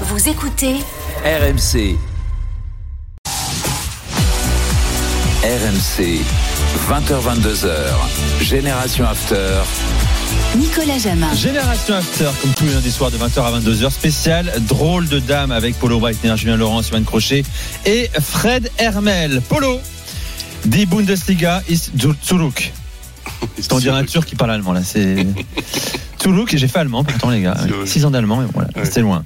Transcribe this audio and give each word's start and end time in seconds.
Vous 0.00 0.28
écoutez 0.28 0.74
RMC. 1.24 1.96
RMC. 5.44 6.20
20h22h. 6.88 7.70
Génération 8.42 9.04
After. 9.06 9.60
Nicolas 10.56 10.98
Jamin. 10.98 11.32
Génération 11.34 11.94
After, 11.94 12.28
comme 12.42 12.52
tous 12.54 12.64
les 12.64 12.72
lundis 12.72 12.90
soirs 12.90 13.10
de 13.10 13.18
20h 13.18 13.40
à 13.42 13.60
22h, 13.60 13.90
spécial 13.90 14.52
drôle 14.68 15.08
de 15.08 15.20
dame 15.20 15.52
avec 15.52 15.78
Polo 15.78 16.00
Breitner, 16.00 16.36
Julien 16.36 16.56
Laurent, 16.56 16.82
Sylvain 16.82 17.04
Crochet 17.04 17.44
et 17.86 18.10
Fred 18.20 18.70
Hermel. 18.78 19.42
Polo, 19.48 19.80
die 20.64 20.86
Bundesliga 20.86 21.62
ist 21.68 21.92
zurück. 22.24 22.72
C'est 23.60 23.72
on 23.72 23.78
dirait 23.78 23.98
un 23.98 24.04
turc 24.04 24.26
qui 24.28 24.34
parle 24.34 24.50
allemand 24.50 24.72
là. 24.72 24.82
C'est 24.84 25.26
et 26.26 26.58
j'ai 26.58 26.68
fait 26.68 26.78
allemand 26.78 27.04
pourtant 27.04 27.30
les 27.30 27.42
gars. 27.42 27.56
6 27.84 28.04
ans 28.06 28.10
d'allemand 28.10 28.42
et 28.42 28.46
voilà, 28.52 28.68
Ouais. 28.76 28.84
c'était 28.86 29.02
loin. 29.02 29.24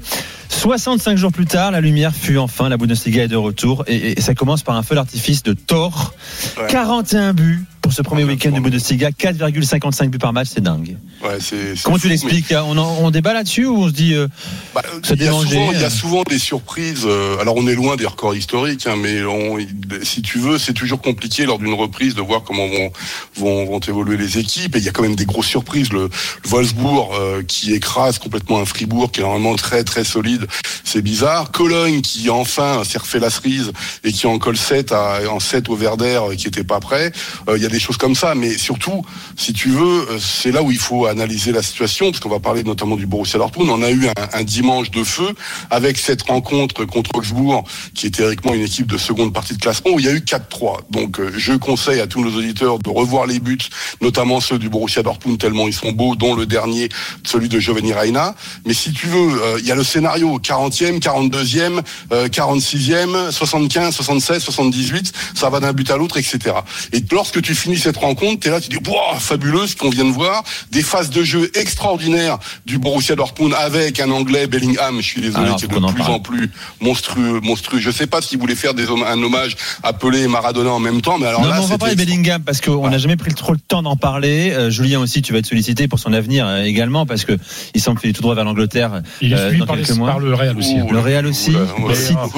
65 0.59 1.17
jours 1.17 1.31
plus 1.31 1.47
tard, 1.47 1.71
la 1.71 1.81
lumière 1.81 2.13
fut 2.13 2.37
enfin, 2.37 2.69
la 2.69 2.77
Bundesliga 2.77 3.23
est 3.23 3.29
de 3.29 3.37
retour 3.37 3.85
et, 3.87 4.19
et 4.19 4.21
ça 4.21 4.35
commence 4.35 4.65
par 4.65 4.75
un 4.75 4.83
feu 4.83 4.97
d'artifice 4.97 5.45
de 5.45 5.53
Thor. 5.53 6.13
Ouais. 6.59 6.67
41 6.69 7.33
buts 7.33 7.65
ce 7.99 8.03
premier 8.03 8.23
week-end 8.23 8.53
de. 8.53 8.61
Bundesliga, 8.61 9.11
4,55 9.11 10.09
buts 10.09 10.19
par 10.19 10.33
match, 10.33 10.49
c'est 10.55 10.61
dingue. 10.63 10.97
Ouais, 11.21 11.39
c'est- 11.41 11.75
c'est 11.75 11.83
Comment 11.83 11.99
tu 11.99 12.09
l'expliques 12.09 12.55
On, 12.57 12.79
en- 12.79 12.99
on 13.01 13.11
débat 13.11 13.33
là-dessus 13.33 13.67
ou 13.67 13.77
on 13.83 13.89
se 13.89 13.93
dit 13.93 14.15
euh, 14.15 14.29
bah, 14.73 14.83
se 15.03 15.15
il, 15.15 15.19
y 15.19 15.23
a 15.23 15.25
déranger, 15.31 15.49
souvent, 15.57 15.73
il 15.73 15.81
y 15.81 15.83
euh. 15.83 15.87
a 15.87 15.91
souvent 15.91 16.23
des 16.23 16.39
surprises. 16.39 17.03
euh, 17.07 17.39
alors 17.41 17.57
on 17.57 17.67
est 17.67 17.75
loin 17.75 17.97
des 17.97 18.07
records 18.07 18.37
historiques, 18.37 18.87
hein, 18.87 18.95
mais 18.97 19.25
on- 19.25 19.59
si 20.05 20.23
tu 20.23 20.39
veux, 20.39 20.59
c'est 20.59 20.75
toujours 20.75 21.01
compliqué 21.03 21.45
lors 21.45 21.59
d'une 21.59 21.75
reprise 21.75 22.15
de 22.15 22.21
voir 22.23 22.45
comment 22.45 22.69
vont, 22.69 22.93
vont, 23.35 23.65
vont 23.67 23.81
évoluer 23.81 24.17
les 24.17 24.39
équipes. 24.39 24.77
Et 24.77 24.79
il 24.79 24.85
y 24.85 24.89
a 24.89 24.93
quand 24.93 25.03
même 25.03 25.17
des 25.17 25.27
grosses 25.27 25.47
surprises. 25.49 25.93
Le, 25.93 26.03
le 26.05 26.11
Wolfsburg 26.49 27.11
euh, 27.19 27.43
qui 27.43 27.73
écrase 27.75 28.19
complètement 28.21 28.61
un 28.61 28.65
Fribourg 28.65 29.11
qui 29.11 29.19
est 29.21 29.23
normalement 29.25 29.57
très 29.57 29.83
très 29.83 30.05
solide, 30.05 30.47
c'est 30.85 31.03
bizarre. 31.03 31.51
Cologne 31.51 32.01
qui 32.01 32.31
enfin 32.31 32.83
s'est 32.85 32.99
refait 32.99 33.19
la 33.19 33.31
cerise 33.31 33.73
et 34.05 34.13
qui 34.13 34.29
en 34.29 34.39
colle 34.39 34.57
7 34.57 34.93
à, 34.93 35.19
en 35.31 35.41
7 35.41 35.69
au 35.69 35.75
Verder 35.75 36.21
euh, 36.31 36.37
qui 36.37 36.47
était 36.47 36.63
pas 36.63 36.79
prêt. 36.79 37.11
Euh, 37.49 37.57
Il 37.57 37.63
y 37.63 37.67
a 37.67 37.69
des 37.69 37.81
comme 37.97 38.15
ça, 38.15 38.35
mais 38.35 38.59
surtout, 38.59 39.05
si 39.37 39.53
tu 39.53 39.71
veux, 39.71 40.11
euh, 40.11 40.19
c'est 40.19 40.53
là 40.53 40.63
où 40.63 40.71
il 40.71 40.79
faut 40.79 41.07
analyser 41.07 41.53
la 41.53 41.63
situation, 41.63 42.11
parce 42.11 42.21
qu'on 42.21 42.29
va 42.29 42.41
parler 42.41 42.65
notamment 42.65 42.97
du 42.97 43.07
Borussia 43.07 43.39
Dortmund. 43.39 43.71
On 43.71 43.83
a 43.83 43.91
eu 43.91 44.09
un, 44.09 44.13
un 44.33 44.45
dimanche 44.45 44.91
de 44.91 45.05
feu 45.05 45.35
avec 45.71 45.99
cette 45.99 46.23
rencontre 46.23 46.85
contre 46.85 47.15
Augsbourg, 47.15 47.65
qui 47.95 48.07
est 48.07 48.11
théoriquement 48.11 48.55
une 48.55 48.63
équipe 48.63 48.87
de 48.87 48.99
seconde 48.99 49.33
partie 49.33 49.55
de 49.55 49.61
classement, 49.61 49.93
où 49.93 50.01
il 50.01 50.07
y 50.07 50.09
a 50.09 50.13
eu 50.13 50.21
4-3. 50.21 50.81
Donc, 50.91 51.21
euh, 51.21 51.33
je 51.37 51.55
conseille 51.55 52.01
à 52.01 52.07
tous 52.07 52.21
nos 52.21 52.37
auditeurs 52.37 52.79
de 52.79 52.91
revoir 52.91 53.27
les 53.27 53.41
buts, 53.41 53.59
notamment 54.01 54.41
ceux 54.41 54.59
du 54.59 54.69
Borussia 54.69 55.03
Dortmund, 55.03 55.39
tellement 55.39 55.67
ils 55.67 55.73
sont 55.73 55.93
beaux, 55.93 56.17
dont 56.17 56.35
le 56.35 56.47
dernier, 56.47 56.89
celui 57.25 57.49
de 57.49 57.59
Giovanni 57.59 57.93
Reina. 57.93 58.35
Mais 58.67 58.75
si 58.75 58.93
tu 58.93 59.07
veux, 59.07 59.43
euh, 59.43 59.59
il 59.61 59.67
y 59.67 59.73
a 59.73 59.75
le 59.75 59.85
scénario 59.85 60.39
40e, 60.39 61.01
42e, 61.01 61.83
euh, 62.13 62.29
46e, 62.29 63.31
75, 63.31 63.95
76, 63.95 64.43
78, 64.43 65.13
ça 65.35 65.51
va 65.51 65.61
d'un 65.61 65.73
but 65.73 65.91
à 65.91 65.97
l'autre, 65.97 66.17
etc. 66.17 66.57
Et 66.93 67.03
lorsque 67.11 67.41
tu 67.43 67.55
finis 67.55 67.68
cette 67.77 67.97
rencontre, 67.99 68.41
tu 68.41 68.49
es 68.49 68.51
là, 68.51 68.61
tu 68.61 68.69
dis, 68.69 68.77
Wouah, 68.77 69.19
fabuleux 69.19 69.67
ce 69.67 69.77
qu'on 69.77 69.91
vient 69.91 70.05
de 70.05 70.11
voir, 70.13 70.43
des 70.73 70.83
phases 70.83 71.11
de 71.11 71.23
jeu 71.23 71.51
extraordinaires 71.55 72.39
du 72.67 72.79
Borussia 72.79 73.15
Dortmund 73.17 73.55
avec 73.59 74.01
un 74.01 74.11
Anglais, 74.11 74.47
Bellingham, 74.47 74.97
je 75.01 75.07
suis 75.07 75.21
désolé, 75.21 75.45
Alors, 75.45 75.57
qui 75.57 75.65
est 75.67 75.69
de 75.69 75.75
qu'on 75.75 75.83
en 75.85 75.93
plus 75.93 75.99
parle. 76.03 76.13
en 76.15 76.21
plus 76.21 76.51
monstrueux, 76.81 77.41
monstrueux. 77.43 77.79
Je 77.81 77.91
sais 77.91 78.07
pas 78.07 78.21
s'il 78.23 78.39
voulait 78.39 78.55
faire 78.55 78.75
des 78.75 78.87
un 78.89 79.23
hommage 79.23 79.57
à 79.83 79.93
Pelé 79.93 80.23
et 80.23 80.29
Maradona 80.29 80.71
en 80.71 80.81
même 80.81 81.03
temps, 81.03 81.19
mais 81.19 81.27
alors 81.27 81.43
non, 81.43 81.49
là, 81.49 81.57
mais 81.59 81.65
on 81.65 81.67
va 81.67 81.79
parler 81.79 81.95
de 81.95 81.99
Bellingham 82.05 82.43
parce 82.43 82.61
qu'on 82.61 82.89
n'a 82.89 82.97
jamais 82.99 83.17
pris 83.17 83.35
trop 83.35 83.53
le 83.53 83.59
temps 83.59 83.83
d'en 83.83 83.97
parler. 83.97 84.51
Euh, 84.53 84.71
Julien 84.71 84.99
aussi, 85.01 85.21
tu 85.21 85.33
vas 85.33 85.41
être 85.41 85.47
sollicité 85.47 85.89
pour 85.89 85.99
son 85.99 86.13
avenir 86.15 86.47
euh, 86.47 86.63
également 86.63 87.05
parce 87.05 87.25
que 87.27 87.37
il 87.75 87.81
semble 87.83 88.01
qu'il 88.01 88.09
est 88.09 88.13
tout 88.15 88.23
droit 88.23 88.35
vers 88.35 88.45
l'Angleterre. 88.45 89.03
Il 89.21 89.33
est 89.33 89.37
euh, 89.37 89.49
suivi 89.49 89.61
dans 89.61 89.67
par, 89.67 89.77
les- 89.77 89.83
quelques 89.83 89.99
mois. 89.99 90.09
par 90.09 90.21
le 90.21 90.33
Real 90.35 90.57
aussi. 90.57 90.75
Ouh, 90.77 90.81
hein. 90.85 90.87
Le 90.91 90.99
Real 91.01 91.27
aussi. 91.27 91.51
Oula, 91.51 91.61
Mais, 91.79 91.85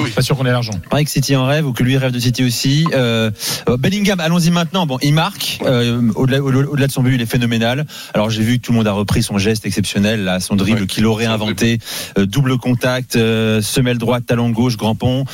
ouais. 0.03 0.09
Pas 0.13 0.21
sûr 0.21 0.35
qu'on 0.37 0.45
ait 0.45 0.51
l'argent. 0.51 0.73
Pareil 0.89 1.05
que 1.05 1.11
City 1.11 1.35
en 1.35 1.45
rêve 1.45 1.65
ou 1.65 1.71
que 1.73 1.83
lui 1.83 1.97
rêve 1.97 2.11
de 2.11 2.19
City 2.19 2.43
aussi. 2.43 2.85
Euh, 2.93 3.31
Bellingham, 3.79 4.19
allons-y 4.19 4.51
maintenant. 4.51 4.85
Bon, 4.85 4.97
il 5.01 5.13
marque. 5.21 5.59
Euh, 5.65 6.01
au-delà, 6.15 6.41
au- 6.41 6.51
au-delà 6.73 6.87
de 6.87 6.91
son 6.91 7.03
but, 7.03 7.13
il 7.13 7.21
est 7.21 7.25
phénoménal. 7.27 7.85
Alors 8.15 8.29
j'ai 8.31 8.41
vu 8.41 8.57
que 8.57 8.63
tout 8.65 8.71
le 8.71 8.77
monde 8.79 8.87
a 8.87 8.91
repris 8.91 9.21
son 9.21 9.37
geste 9.37 9.65
exceptionnel, 9.67 10.23
là, 10.23 10.39
son 10.39 10.55
dribble 10.55 10.81
Ouais, 10.81 10.87
qu'il 10.87 11.05
aurait 11.05 11.25
inventé, 11.27 11.77
Euh, 12.17 12.25
double 12.25 12.57
contact, 12.57 13.15
euh, 13.15 13.61
semelle 13.61 13.97
droite, 13.99 14.23
talon 14.25 14.49
gauche, 14.49 14.77
grand 14.77 14.95
pont. 14.95 15.25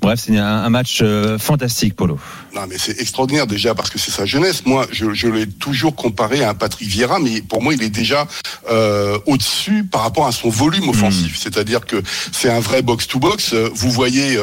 Bref, 0.00 0.20
c'est 0.24 0.36
un, 0.38 0.46
un 0.68 0.70
match 0.70 1.02
fantastique, 1.38 1.94
Polo. 1.94 2.18
Non, 2.54 2.62
mais 2.68 2.76
c'est 2.78 2.98
extraordinaire 3.00 3.46
déjà 3.46 3.74
parce 3.74 3.90
que 3.90 3.98
c'est 3.98 4.12
sa 4.12 4.24
jeunesse. 4.24 4.64
Moi, 4.64 4.86
je, 4.92 5.12
je 5.12 5.28
l'ai 5.28 5.46
toujours 5.46 5.94
comparé 5.94 6.42
à 6.44 6.50
un 6.50 6.54
Patrick 6.54 6.88
Vieira, 6.88 7.18
mais 7.18 7.42
pour 7.42 7.60
moi, 7.62 7.74
il 7.74 7.82
est 7.82 7.90
déjà 7.90 8.26
au-dessus 9.26 9.84
par 9.84 10.02
rapport 10.02 10.26
à 10.26 10.32
son 10.32 10.48
volume 10.48 10.88
offensif. 10.88 11.36
C'est-à-dire 11.38 11.84
que 11.86 11.96
c'est 12.32 12.50
un 12.50 12.60
vrai 12.60 12.82
box-to-box. 12.82 13.54
Vous 13.74 13.90
voyez 13.90 14.38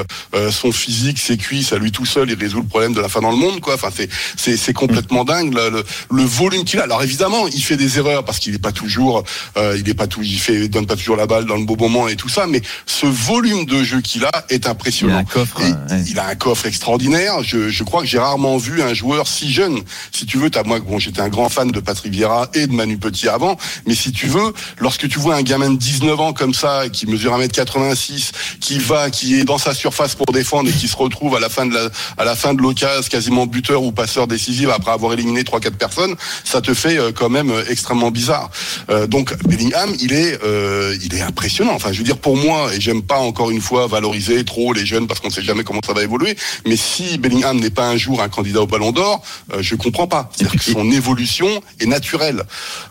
son 0.52 0.72
physique, 0.72 1.18
ses 1.20 1.38
cuisses, 1.38 1.74
à 1.74 1.78
lui 1.78 1.92
tout 1.92 2.06
seul, 2.06 2.30
il 2.30 2.38
résout 2.38 2.62
le 2.62 2.68
problème 2.68 2.94
de 2.94 3.02
la 3.02 3.10
fin 3.10 3.22
dans 3.22 3.32
le 3.32 3.38
monde, 3.38 3.60
quoi. 3.62 3.74
Enfin, 3.76 3.90
c'est 3.96 4.10
c'est 4.38 4.58
c'est 4.58 4.74
complètement 4.92 5.24
dingue 5.24 5.54
le, 5.54 5.70
le, 5.70 5.84
le 6.12 6.24
volume 6.24 6.64
qu'il 6.64 6.80
a. 6.80 6.84
Alors 6.84 7.04
évidemment, 7.04 7.48
il 7.48 7.62
fait 7.64 7.78
des 7.78 7.98
erreurs 7.98 8.24
parce 8.26 8.40
qu'il 8.40 8.54
n'est 8.54 8.60
pas 8.60 8.72
toujours, 8.72 9.24
euh, 9.58 9.78
il 9.80 9.88
est 9.90 9.94
pas 9.94 10.08
tout, 10.08 10.22
il 10.22 10.40
fait, 10.40 10.56
il 10.56 10.70
donne 10.70 10.86
pas 10.86 10.96
toujours 10.96 11.16
la 11.16 11.26
balle 11.28 11.46
dans 11.46 11.56
le 11.58 11.66
beau 11.66 11.76
moment 11.76 12.08
et 12.08 12.16
tout 12.16 12.30
ça. 12.30 12.48
Mais 12.48 12.62
ce 12.86 13.06
volume 13.06 13.66
de 13.66 13.84
jeu 13.84 14.02
qu'il 14.02 14.26
a 14.26 14.32
est 14.50 14.64
Il 14.64 14.68
a 14.68 14.72
impressionnant. 14.72 15.18
un 15.18 15.24
coffre. 15.24 15.62
Et 15.62 15.72
ouais. 15.94 16.04
Il 16.08 16.20
a 16.20 16.28
un 16.28 16.36
coffre 16.36 16.66
extraordinaire. 16.66 17.44
Je, 17.44 17.70
je 17.70 17.84
crois 17.84 18.02
que 18.02 18.08
j'ai 18.08 18.20
rarement 18.20 18.58
vu 18.58 18.82
un 18.82 18.94
joueur 18.94 19.28
si 19.28 19.52
jeune. 19.52 19.80
Si 20.12 20.26
tu 20.26 20.38
veux, 20.38 20.50
t'as 20.50 20.64
moi, 20.64 20.80
bon, 20.80 21.00
j'étais 21.00 21.22
un 21.22 21.30
grand 21.30 21.50
fan 21.50 21.72
de 21.72 21.80
Patrick 21.80 22.12
Vieira 22.12 22.50
et 22.54 22.68
de 22.68 22.74
Manu 22.74 22.98
Petit 22.98 23.28
avant, 23.28 23.58
mais 23.88 23.96
si 23.96 24.12
tu 24.12 24.28
veux, 24.28 24.54
lorsque 24.80 25.08
tu 25.08 25.20
vois 25.20 25.36
un 25.36 25.42
gamin 25.42 25.72
de 25.72 25.78
19 25.78 26.20
ans 26.20 26.34
comme 26.34 26.54
ça, 26.54 26.84
qui 26.92 27.08
mesure 27.08 27.38
1m86, 27.38 28.32
qui 28.60 28.80
va, 28.80 29.10
qui 29.10 29.40
est 29.40 29.44
dans 29.44 29.58
sa 29.58 29.74
surface 29.74 30.16
pour 30.16 30.28
défendre 30.28 30.70
et 30.70 30.74
qui 30.74 30.88
se 30.88 30.96
retrouve 30.96 31.36
à 31.36 31.40
la 31.40 31.50
fin 31.50 31.66
de 31.66 31.74
la, 31.74 31.90
à 32.18 32.24
la 32.26 32.36
fin 32.36 32.54
de 32.54 32.62
l'occasion 32.62 33.02
quasiment 33.10 33.46
buteur 33.46 33.84
ou 33.84 33.92
passeur 33.92 34.28
décisif 34.28 34.70
après 34.82 34.92
avoir 34.92 35.14
éliminé 35.14 35.44
trois 35.44 35.60
quatre 35.60 35.78
personnes, 35.78 36.16
ça 36.44 36.60
te 36.62 36.74
fait 36.74 36.98
euh, 36.98 37.12
quand 37.14 37.30
même 37.30 37.52
euh, 37.52 37.64
extrêmement 37.70 38.12
bizarre. 38.12 38.50
Euh, 38.90 39.06
donc 39.08 39.28
Bellingham, 39.48 39.90
il 40.00 40.12
est, 40.14 40.34
euh, 40.44 40.96
il 41.06 41.14
est 41.16 41.22
impressionnant. 41.22 41.74
Enfin, 41.74 41.92
je 41.92 42.00
veux 42.00 42.04
dire 42.04 42.18
pour 42.18 42.36
moi, 42.36 42.74
et 42.74 42.82
j'aime 42.82 43.04
pas 43.04 43.20
encore 43.20 43.52
une 43.52 43.62
fois 43.62 43.86
valoriser 43.88 44.44
trop 44.44 44.74
les 44.74 44.86
jeunes 44.86 45.08
parce 45.08 45.20
qu'on 45.20 45.30
sait 45.30 45.44
jamais 45.44 45.64
comment 45.64 45.82
ça 45.86 45.94
va 45.94 46.02
évoluer. 46.02 46.36
Mais 46.66 46.76
si 46.76 47.18
Bellingham 47.20 47.60
n'est 47.60 47.70
pas 47.70 47.88
un 47.88 47.98
jour 47.98 48.22
un 48.22 48.30
candidat 48.30 48.62
au 48.62 48.68
Ballon 48.68 48.92
d'Or, 48.92 49.22
euh, 49.54 49.62
je 49.62 49.76
comprends 49.76 50.08
pas. 50.08 50.30
C'est-à-dire 50.34 50.60
que 50.60 50.72
son 50.72 50.92
évolution 50.92 51.50
est 51.80 51.86
naturelle. 51.86 52.44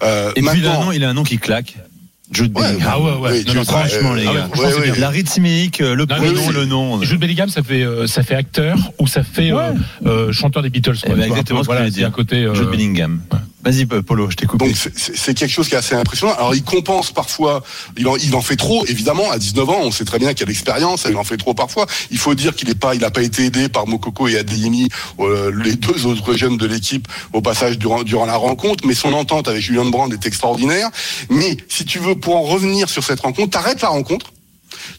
Euh, 0.03 0.31
Et 0.37 0.43
puis 0.43 0.59
il 0.61 0.67
a, 0.67 0.71
un 0.71 0.73
maintenant, 0.73 0.85
nom, 0.87 0.93
il 0.93 1.05
a 1.05 1.11
un 1.11 1.15
nom 1.15 1.25
qui 1.25 1.39
claque. 1.39 1.75
Jude 2.33 2.57
Ouais, 2.57 2.63
Bellingham. 2.63 2.89
Ah 2.93 3.01
ouais, 3.01 3.13
ouais. 3.13 3.31
Oui, 3.33 3.45
Non, 3.49 3.55
non, 3.55 3.65
franchement, 3.65 4.13
euh, 4.13 4.17
les 4.17 4.27
ah 4.29 4.33
gars. 4.35 4.49
Ouais, 4.49 4.71
c'est 4.71 4.79
ouais. 4.79 4.91
bien. 4.93 5.01
La 5.01 5.09
rythmique, 5.11 5.81
euh, 5.81 5.95
le 5.95 6.05
Non, 6.07 6.15
prénom, 6.17 6.41
oui, 6.47 6.55
le 6.55 6.65
nom. 6.65 7.03
Jude 7.03 7.19
Bellingham, 7.21 7.49
ça 7.49 7.63
fait, 7.63 7.83
euh, 7.83 8.07
ça 8.07 8.23
fait 8.23 8.37
acteur 8.37 8.77
ou 8.99 9.07
ça 9.09 9.23
fait 9.25 9.53
euh, 9.53 9.73
euh, 10.07 10.33
chanteur 10.33 10.63
des 10.63 10.71
Beatles. 10.71 10.93
Eh 11.03 11.07
quoi, 11.07 11.17
ben, 11.17 11.17
vois, 11.17 11.25
un 11.25 11.29
exactement 11.29 11.59
ce 11.59 11.63
que 11.63 11.67
voilà, 11.67 11.81
j'allais 11.83 11.91
c'est 11.91 11.99
dire. 11.99 12.07
un 12.09 12.13
côté. 12.13 12.37
euh, 12.45 12.55
Jude 12.55 12.71
Bellingham. 12.71 13.21
Vas-y, 13.63 13.85
Polo, 13.85 14.31
je 14.31 14.37
t'ai 14.37 14.47
coupé. 14.47 14.67
Donc 14.67 14.77
c'est 14.97 15.35
quelque 15.35 15.53
chose 15.53 15.69
qui 15.69 15.75
est 15.75 15.79
assez 15.79 15.95
impressionnant. 15.95 16.35
Alors 16.35 16.55
il 16.55 16.63
compense 16.63 17.13
parfois, 17.13 17.63
il 17.97 18.09
en, 18.09 18.17
il 18.17 18.35
en 18.35 18.41
fait 18.41 18.57
trop 18.57 18.87
évidemment. 18.87 19.31
À 19.31 19.39
19 19.39 19.69
ans, 19.69 19.81
on 19.83 19.91
sait 19.91 20.07
très 20.07 20.19
bien 20.19 20.33
qu'il 20.33 20.45
a 20.45 20.49
l'expérience, 20.49 21.07
il 21.09 21.17
en 21.17 21.25
fait 21.25 21.37
trop 21.37 21.53
parfois. 21.53 21.87
Il 22.11 22.19
faut 22.19 22.35
dire 22.35 22.55
qu'il 22.55 22.69
n'est 22.69 22.75
pas, 22.75 22.95
il 22.95 23.03
n'a 23.03 23.11
pas 23.11 23.23
été 23.23 23.45
aidé 23.45 23.69
par 23.69 23.87
Mokoko 23.87 24.29
et 24.29 24.39
Adeyemi, 24.39 24.89
euh, 25.19 25.53
les 25.63 25.77
deux 25.77 26.07
autres 26.07 26.35
jeunes 26.35 26.57
de 26.57 26.67
l'équipe 26.67 27.07
au 27.33 27.43
passage 27.43 27.79
durant, 27.79 28.03
durant 28.03 28.27
la 28.27 28.37
rencontre. 28.37 28.87
Mais 28.87 28.95
son 28.95 29.13
entente 29.13 29.47
avec 29.47 29.61
Julian 29.61 29.87
Brand 29.87 30.11
est 30.13 30.27
extraordinaire. 30.27 30.89
Mais 31.29 31.59
si 31.69 31.85
tu 31.85 31.99
veux 31.99 32.15
pour 32.15 32.37
en 32.37 32.43
revenir 32.43 32.89
sur 32.89 33.05
cette 33.05 33.21
rencontre, 33.21 33.51
t'arrêtes 33.51 33.83
la 33.83 33.89
rencontre. 33.89 34.33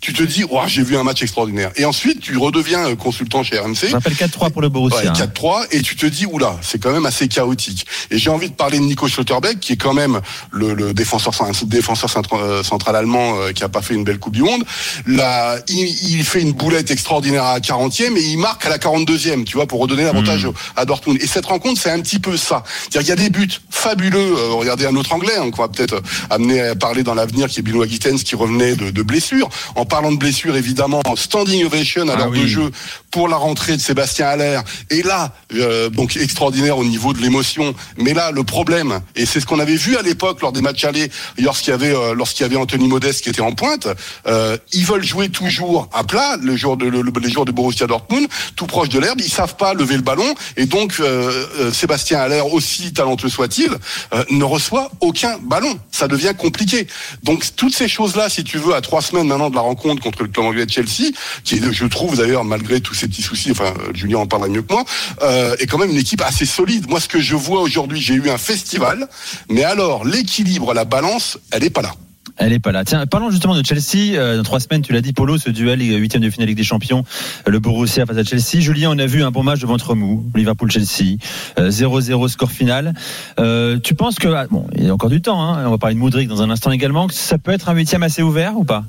Tu 0.02 0.14
te 0.14 0.24
dis, 0.24 0.44
oh, 0.50 0.60
j'ai 0.68 0.84
vu 0.84 0.98
un 0.98 1.04
match 1.04 1.22
extraordinaire. 1.22 1.72
Et 1.76 1.86
ensuite, 1.86 2.20
tu 2.20 2.38
redeviens 2.38 2.90
euh, 2.90 2.96
consultant 2.96 3.44
chez 3.44 3.58
RMC. 3.60 3.76
Je 3.88 3.94
rappelle 3.94 4.14
4-3 4.14 4.52
pour 4.52 4.62
le 4.62 4.70
Borussia. 4.70 5.02
Ouais, 5.02 5.08
hein. 5.08 5.14
4-3 5.14 5.68
et 5.72 5.82
tu 5.82 5.96
te 5.96 6.06
dis 6.06 6.26
oula 6.26 6.58
c'est 6.62 6.80
quand 6.82 6.92
même 6.92 7.06
assez 7.06 7.28
chaotique 7.28 7.86
et 8.10 8.18
j'ai 8.18 8.30
envie 8.30 8.50
de 8.50 8.56
parler 8.56 8.78
de 8.80 8.84
Nico 8.84 9.08
Schlotterbeck 9.08 9.60
qui 9.60 9.74
est 9.74 9.78
quand 9.78 9.94
même 9.94 10.20
le, 10.52 10.74
le 10.74 10.94
défenseur 10.94 11.34
défenseur 11.66 12.10
euh, 12.34 12.64
central 12.64 12.96
allemand 12.96 13.36
euh, 13.38 13.52
qui 13.52 13.64
a 13.64 13.70
pas 13.70 13.82
fait 13.82 13.94
une 13.94 14.04
belle 14.04 14.20
coupe 14.20 14.34
du 14.34 14.44
monde 14.44 14.64
là 15.06 15.58
il, 15.68 15.88
il 16.12 16.24
fait 16.24 16.42
une 16.42 16.54
boulette 16.54 16.92
extraordinaire 16.92 17.44
à 17.44 17.54
la 17.54 17.60
40e 17.60 18.18
et 18.18 18.24
il 18.24 18.38
marque 18.38 18.66
à 18.66 18.70
la 18.70 18.78
42e 18.78 19.44
tu 19.44 19.56
vois 19.56 19.68
pour 19.68 19.80
redonner 19.80 20.04
l'avantage 20.04 20.46
Hmm. 20.46 20.54
à 20.76 20.86
Dortmund 20.86 21.20
et 21.22 21.28
cette 21.28 21.46
rencontre 21.46 21.80
c'est 21.82 21.92
un 21.92 22.00
petit 22.00 22.20
peu 22.20 22.38
ça 22.38 22.64
il 22.94 23.02
y 23.02 23.12
a 23.12 23.16
des 23.16 23.30
buts 23.30 23.50
fabuleux 23.70 24.34
regardez 24.52 24.86
un 24.86 24.96
autre 24.96 25.14
anglais 25.14 25.36
hein, 25.38 25.52
qu'on 25.52 25.62
va 25.62 25.68
peut-être 25.68 26.02
amener 26.30 26.62
à 26.62 26.76
parler 26.76 27.04
dans 27.04 27.14
l'avenir 27.14 27.48
qui 27.48 27.60
est 27.60 27.64
Bilo 27.64 27.86
Gittens 27.86 28.18
qui 28.24 28.36
revenait 28.36 28.76
de, 28.76 28.92
de 28.92 29.02
blessure 29.04 29.50
en 29.76 29.86
parlant 29.86 30.12
de 30.12 30.18
blessure 30.18 30.56
évidemment 30.56 31.02
standing 31.16 31.66
ovation 31.66 32.08
à 32.10 32.14
Ah 32.14 32.18
l'heure 32.18 32.30
oui. 32.32 32.42
de 32.42 32.48
jeu 32.48 32.72
pour 33.12 33.28
la 33.28 33.36
rentrée 33.38 33.76
de 33.76 33.82
Sébastien 33.82 34.28
Haller. 34.28 34.60
Et 34.90 35.04
là, 35.04 35.34
euh, 35.56 35.90
donc 35.90 36.16
extraordinaire 36.18 36.78
au 36.78 36.84
niveau 36.86 37.14
de 37.14 37.20
l'émotion. 37.20 37.74
Mais 37.98 38.14
là, 38.14 38.32
le 38.32 38.44
problème, 38.44 39.02
et 39.16 39.26
c'est 39.26 39.40
ce 39.40 39.46
qu'on 39.46 39.60
avait 39.60 39.76
vu 39.76 39.98
à 39.98 40.02
l'époque 40.02 40.42
lors 40.42 40.52
des 40.54 40.62
matchs 40.62 40.86
allés, 40.86 41.10
lorsqu'il 41.38 41.72
y 41.72 41.74
avait 41.74 41.94
euh, 41.94 42.14
lorsqu'il 42.16 42.44
y 42.44 42.46
avait 42.46 42.56
Anthony 42.56 42.88
Modeste 42.88 43.22
qui 43.24 43.30
était 43.30 43.42
en 43.42 43.52
pointe, 43.52 43.88
euh, 44.28 44.58
ils 44.74 44.86
veulent 44.86 45.04
jouer 45.04 45.30
toujours 45.30 45.90
à 45.94 46.04
plat 46.04 46.38
le 46.42 46.56
jour 46.56 46.78
de 46.78 46.86
le- 46.86 47.02
le- 47.02 47.12
les 47.22 47.30
joueurs 47.30 47.46
de 47.46 47.52
Borussia 47.52 47.86
Dortmund, 47.88 48.28
tout 48.56 48.66
proche 48.68 48.90
de 48.90 49.00
l'herbe. 49.00 49.20
Ils 49.22 49.32
savent 49.32 49.56
pas 49.58 49.74
lever 49.74 49.96
le 49.96 50.02
ballon, 50.02 50.34
et 50.58 50.66
donc 50.66 50.96
euh, 51.00 51.46
euh, 51.60 51.72
Sébastien 51.72 52.20
Haller, 52.20 52.42
aussi 52.52 52.94
talentueux 52.94 53.30
soit-il, 53.30 53.70
euh, 54.14 54.24
ne 54.32 54.44
reçoit 54.44 54.90
aucun 55.02 55.38
ballon. 55.44 55.78
Ça 55.92 56.08
devient 56.08 56.34
compliqué. 56.38 56.88
Donc 57.24 57.46
toutes 57.56 57.76
ces 57.76 57.88
choses-là, 57.88 58.30
si 58.30 58.44
tu 58.44 58.58
veux, 58.58 58.74
à 58.74 58.82
trois 58.82 59.02
semaines 59.02 59.28
maintenant 59.28 59.50
de 59.52 59.56
la 59.56 59.62
rencontre 59.62 60.02
contre 60.02 60.24
le 60.24 60.30
club 60.30 60.46
anglais 60.46 60.66
de 60.66 60.72
Chelsea, 60.72 61.12
qui 61.44 61.56
est, 61.56 61.72
je 61.72 61.86
trouve 61.86 62.18
d'ailleurs, 62.18 62.44
malgré 62.44 62.82
tous 62.82 62.94
ces 62.94 63.08
petits 63.08 63.22
soucis, 63.22 63.52
enfin, 63.52 63.74
Julien 63.94 64.20
en 64.20 64.28
parlera 64.28 64.50
mieux 64.50 64.62
que 64.62 64.74
moi, 64.74 64.84
euh, 65.22 65.56
est 65.60 65.68
quand 65.68 65.78
même 65.78 65.92
une 65.92 65.98
équipe 65.98 66.22
assez 66.22 66.46
solide. 66.46 66.90
Moi, 66.90 67.00
ce 67.00 67.08
que 67.08 67.20
je 67.20 67.36
vois 67.36 67.62
aujourd'hui, 67.62 68.02
j'ai 68.02 68.16
eu 68.16 68.30
un 68.30 68.38
festival, 68.38 69.08
mais 69.50 69.64
alors, 69.64 70.06
l'équilibre, 70.06 70.74
la 70.74 70.86
balance, 70.86 71.38
elle 71.52 71.64
est 71.64 71.70
pas 71.70 71.82
là. 71.82 71.94
Elle 72.38 72.54
est 72.54 72.60
pas 72.60 72.72
là. 72.72 72.86
Tiens, 72.86 73.06
parlons 73.06 73.30
justement 73.30 73.56
de 73.56 73.64
Chelsea. 73.64 74.16
Euh, 74.18 74.38
dans 74.38 74.44
trois 74.44 74.60
semaines, 74.60 74.82
tu 74.82 74.94
l'as 74.94 75.02
dit, 75.02 75.14
Polo, 75.14 75.38
ce 75.38 75.50
duel 75.50 75.82
huitième 75.82 76.24
de 76.24 76.30
finale 76.30 76.48
Ligue 76.48 76.58
des 76.58 76.64
Champions, 76.64 77.04
le 77.46 77.60
Borussia 77.60 78.06
face 78.06 78.18
à 78.18 78.24
Chelsea. 78.24 78.62
Julien, 78.62 78.92
on 78.92 78.98
a 78.98 79.06
vu 79.06 79.24
un 79.24 79.32
bon 79.32 79.44
match 79.44 79.60
de 79.60 79.68
ventre 79.68 79.96
mou, 79.96 80.26
Liverpool-Chelsea, 80.36 81.18
0-0 81.58 82.28
score 82.30 82.52
final. 82.52 82.94
Euh, 83.40 83.80
tu 83.80 83.96
penses 83.96 84.16
que, 84.16 84.28
ah, 84.28 84.48
bon, 84.50 84.66
il 84.76 84.86
y 84.86 84.90
a 84.90 84.94
encore 84.94 85.10
du 85.10 85.22
temps, 85.22 85.42
hein, 85.42 85.64
on 85.68 85.72
va 85.72 85.78
parler 85.78 85.96
de 85.96 86.00
Moudric 86.00 86.28
dans 86.28 86.42
un 86.42 86.50
instant 86.50 86.72
également, 86.72 87.08
que 87.08 87.14
ça 87.14 87.38
peut 87.38 87.52
être 87.52 87.70
un 87.70 87.74
huitième 87.74 88.04
assez 88.04 88.22
ouvert 88.22 88.58
ou 88.58 88.64
pas? 88.64 88.86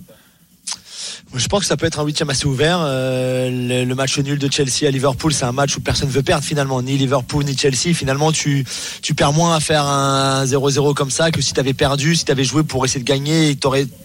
Je 1.35 1.47
pense 1.49 1.61
que 1.61 1.67
ça 1.67 1.77
peut 1.77 1.87
être 1.87 2.01
un 2.01 2.05
huitième 2.05 2.31
assez 2.31 2.47
ouvert. 2.47 2.79
Euh, 2.83 3.85
le, 3.85 3.95
match 3.95 4.19
nul 4.19 4.39
de 4.39 4.51
Chelsea 4.51 4.87
à 4.87 4.91
Liverpool, 4.91 5.33
c'est 5.33 5.45
un 5.45 5.53
match 5.53 5.77
où 5.77 5.81
personne 5.81 6.09
veut 6.09 6.23
perdre 6.23 6.45
finalement, 6.45 6.83
ni 6.83 6.97
Liverpool 6.99 7.45
ni 7.45 7.57
Chelsea. 7.57 7.95
Finalement, 7.95 8.33
tu 8.33 8.65
tu 9.01 9.15
perds 9.15 9.33
moins 9.33 9.57
à 9.57 9.61
faire 9.61 9.85
un 9.87 10.45
0-0 10.45 10.95
comme 10.95 11.11
ça 11.11 11.31
que 11.31 11.41
si 11.41 11.53
tu 11.53 11.61
avais 11.61 11.75
perdu, 11.75 12.17
si 12.17 12.25
tu 12.25 12.33
avais 12.33 12.45
joué 12.45 12.63
pour 12.63 12.85
essayer 12.85 13.01
de 13.01 13.09
gagner 13.09 13.51
et, 13.51 13.59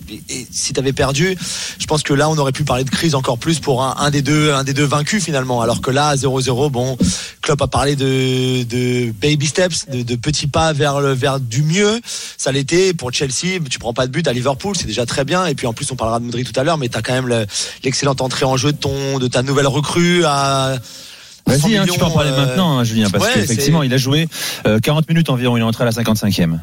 et 0.10 0.48
si 0.52 0.74
tu 0.74 0.80
avais 0.80 0.94
perdu. 0.94 1.38
Je 1.80 1.86
pense 1.86 2.04
que 2.04 2.14
là, 2.14 2.30
on 2.30 2.38
aurait 2.38 2.52
pu 2.52 2.64
parler 2.64 2.84
de 2.84 2.90
crise 2.90 3.16
encore 3.16 3.38
plus 3.38 3.60
pour 3.60 3.84
un, 3.84 3.96
un 4.00 4.10
des 4.10 4.22
deux 4.22 4.52
un 4.52 4.64
des 4.64 4.74
deux 4.74 4.86
vaincus 4.86 5.24
finalement. 5.24 5.62
Alors 5.62 5.82
que 5.82 5.92
là, 5.92 6.16
0-0, 6.16 6.70
bon, 6.72 6.98
Klopp 7.42 7.62
a 7.62 7.68
parlé 7.68 7.96
de, 7.96 8.64
de 8.64 9.12
baby 9.12 9.48
steps, 9.48 9.88
de, 9.90 10.04
de 10.04 10.16
petits 10.16 10.48
pas 10.48 10.74
vers 10.74 11.00
le 11.02 11.14
vers 11.14 11.40
du 11.40 11.64
mieux. 11.64 12.00
Ça 12.38 12.52
l'était 12.52 12.94
pour 12.94 13.12
Chelsea. 13.14 13.60
Tu 13.70 13.80
prends 13.80 13.94
pas 13.94 14.08
de 14.08 14.12
but 14.12 14.28
à 14.28 14.34
Liverpool, 14.34 14.76
c'est 14.76 14.88
déjà 14.88 15.06
très 15.06 15.26
bien. 15.26 15.46
Et 15.46 15.56
puis 15.56 15.68
en 15.68 15.74
plus, 15.74 15.92
on 15.92 15.96
parlera 15.96 16.20
de 16.20 16.26
Modric 16.26 16.52
tout 16.52 16.60
à 16.60 16.64
l'heure, 16.64 16.78
mais 16.78 16.90
t'as 16.90 17.02
quand 17.02 17.14
même 17.14 17.46
l'excellente 17.84 18.22
entrée 18.22 18.46
en 18.46 18.58
jeu 18.58 18.72
de 18.72 18.78
ton 18.78 19.20
de 19.20 19.28
ta 19.28 19.44
nouvelle 19.44 19.68
recrue 19.68 20.24
à 20.26 20.78
Vas-y, 21.48 21.78
hein, 21.78 21.86
tu 21.90 21.98
peux 21.98 22.06
en 22.06 22.12
parler 22.12 22.32
euh... 22.32 22.46
maintenant, 22.46 22.78
hein, 22.78 22.84
Julien, 22.84 23.10
parce 23.10 23.24
ouais, 23.24 23.32
qu'effectivement, 23.34 23.82
il 23.82 23.94
a 23.94 23.98
joué 23.98 24.28
euh, 24.66 24.80
40 24.80 25.08
minutes 25.08 25.30
environ. 25.30 25.56
Il 25.56 25.62
est 25.62 25.64
entré 25.64 25.84
à 25.84 25.86
la 25.86 25.92
55e. 25.92 26.60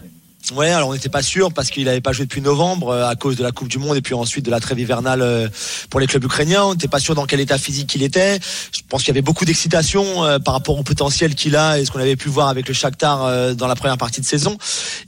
Ouais, 0.52 0.68
alors 0.68 0.90
on 0.90 0.92
n'était 0.92 1.08
pas 1.08 1.22
sûr 1.22 1.52
parce 1.54 1.70
qu'il 1.70 1.84
n'avait 1.84 2.02
pas 2.02 2.12
joué 2.12 2.26
depuis 2.26 2.42
novembre 2.42 2.90
euh, 2.90 3.08
à 3.08 3.14
cause 3.16 3.36
de 3.36 3.42
la 3.42 3.50
Coupe 3.50 3.68
du 3.68 3.78
Monde 3.78 3.96
et 3.96 4.02
puis 4.02 4.12
ensuite 4.12 4.44
de 4.44 4.50
la 4.50 4.60
trêve 4.60 4.78
hivernale 4.78 5.22
euh, 5.22 5.48
pour 5.88 6.00
les 6.00 6.06
clubs 6.06 6.22
ukrainiens. 6.22 6.64
On 6.64 6.72
n'était 6.72 6.88
pas 6.88 6.98
sûr 6.98 7.14
dans 7.14 7.24
quel 7.24 7.40
état 7.40 7.56
physique 7.56 7.94
il 7.94 8.02
était. 8.02 8.38
Je 8.70 8.80
pense 8.86 9.02
qu'il 9.02 9.08
y 9.08 9.12
avait 9.12 9.22
beaucoup 9.22 9.46
d'excitation 9.46 10.22
euh, 10.24 10.38
par 10.38 10.52
rapport 10.52 10.78
au 10.78 10.82
potentiel 10.82 11.34
qu'il 11.34 11.56
a 11.56 11.78
et 11.78 11.86
ce 11.86 11.90
qu'on 11.90 11.98
avait 11.98 12.16
pu 12.16 12.28
voir 12.28 12.48
avec 12.48 12.68
le 12.68 12.74
Shakhtar 12.74 13.54
dans 13.54 13.66
la 13.66 13.74
première 13.74 13.96
partie 13.96 14.20
de 14.20 14.26
saison. 14.26 14.58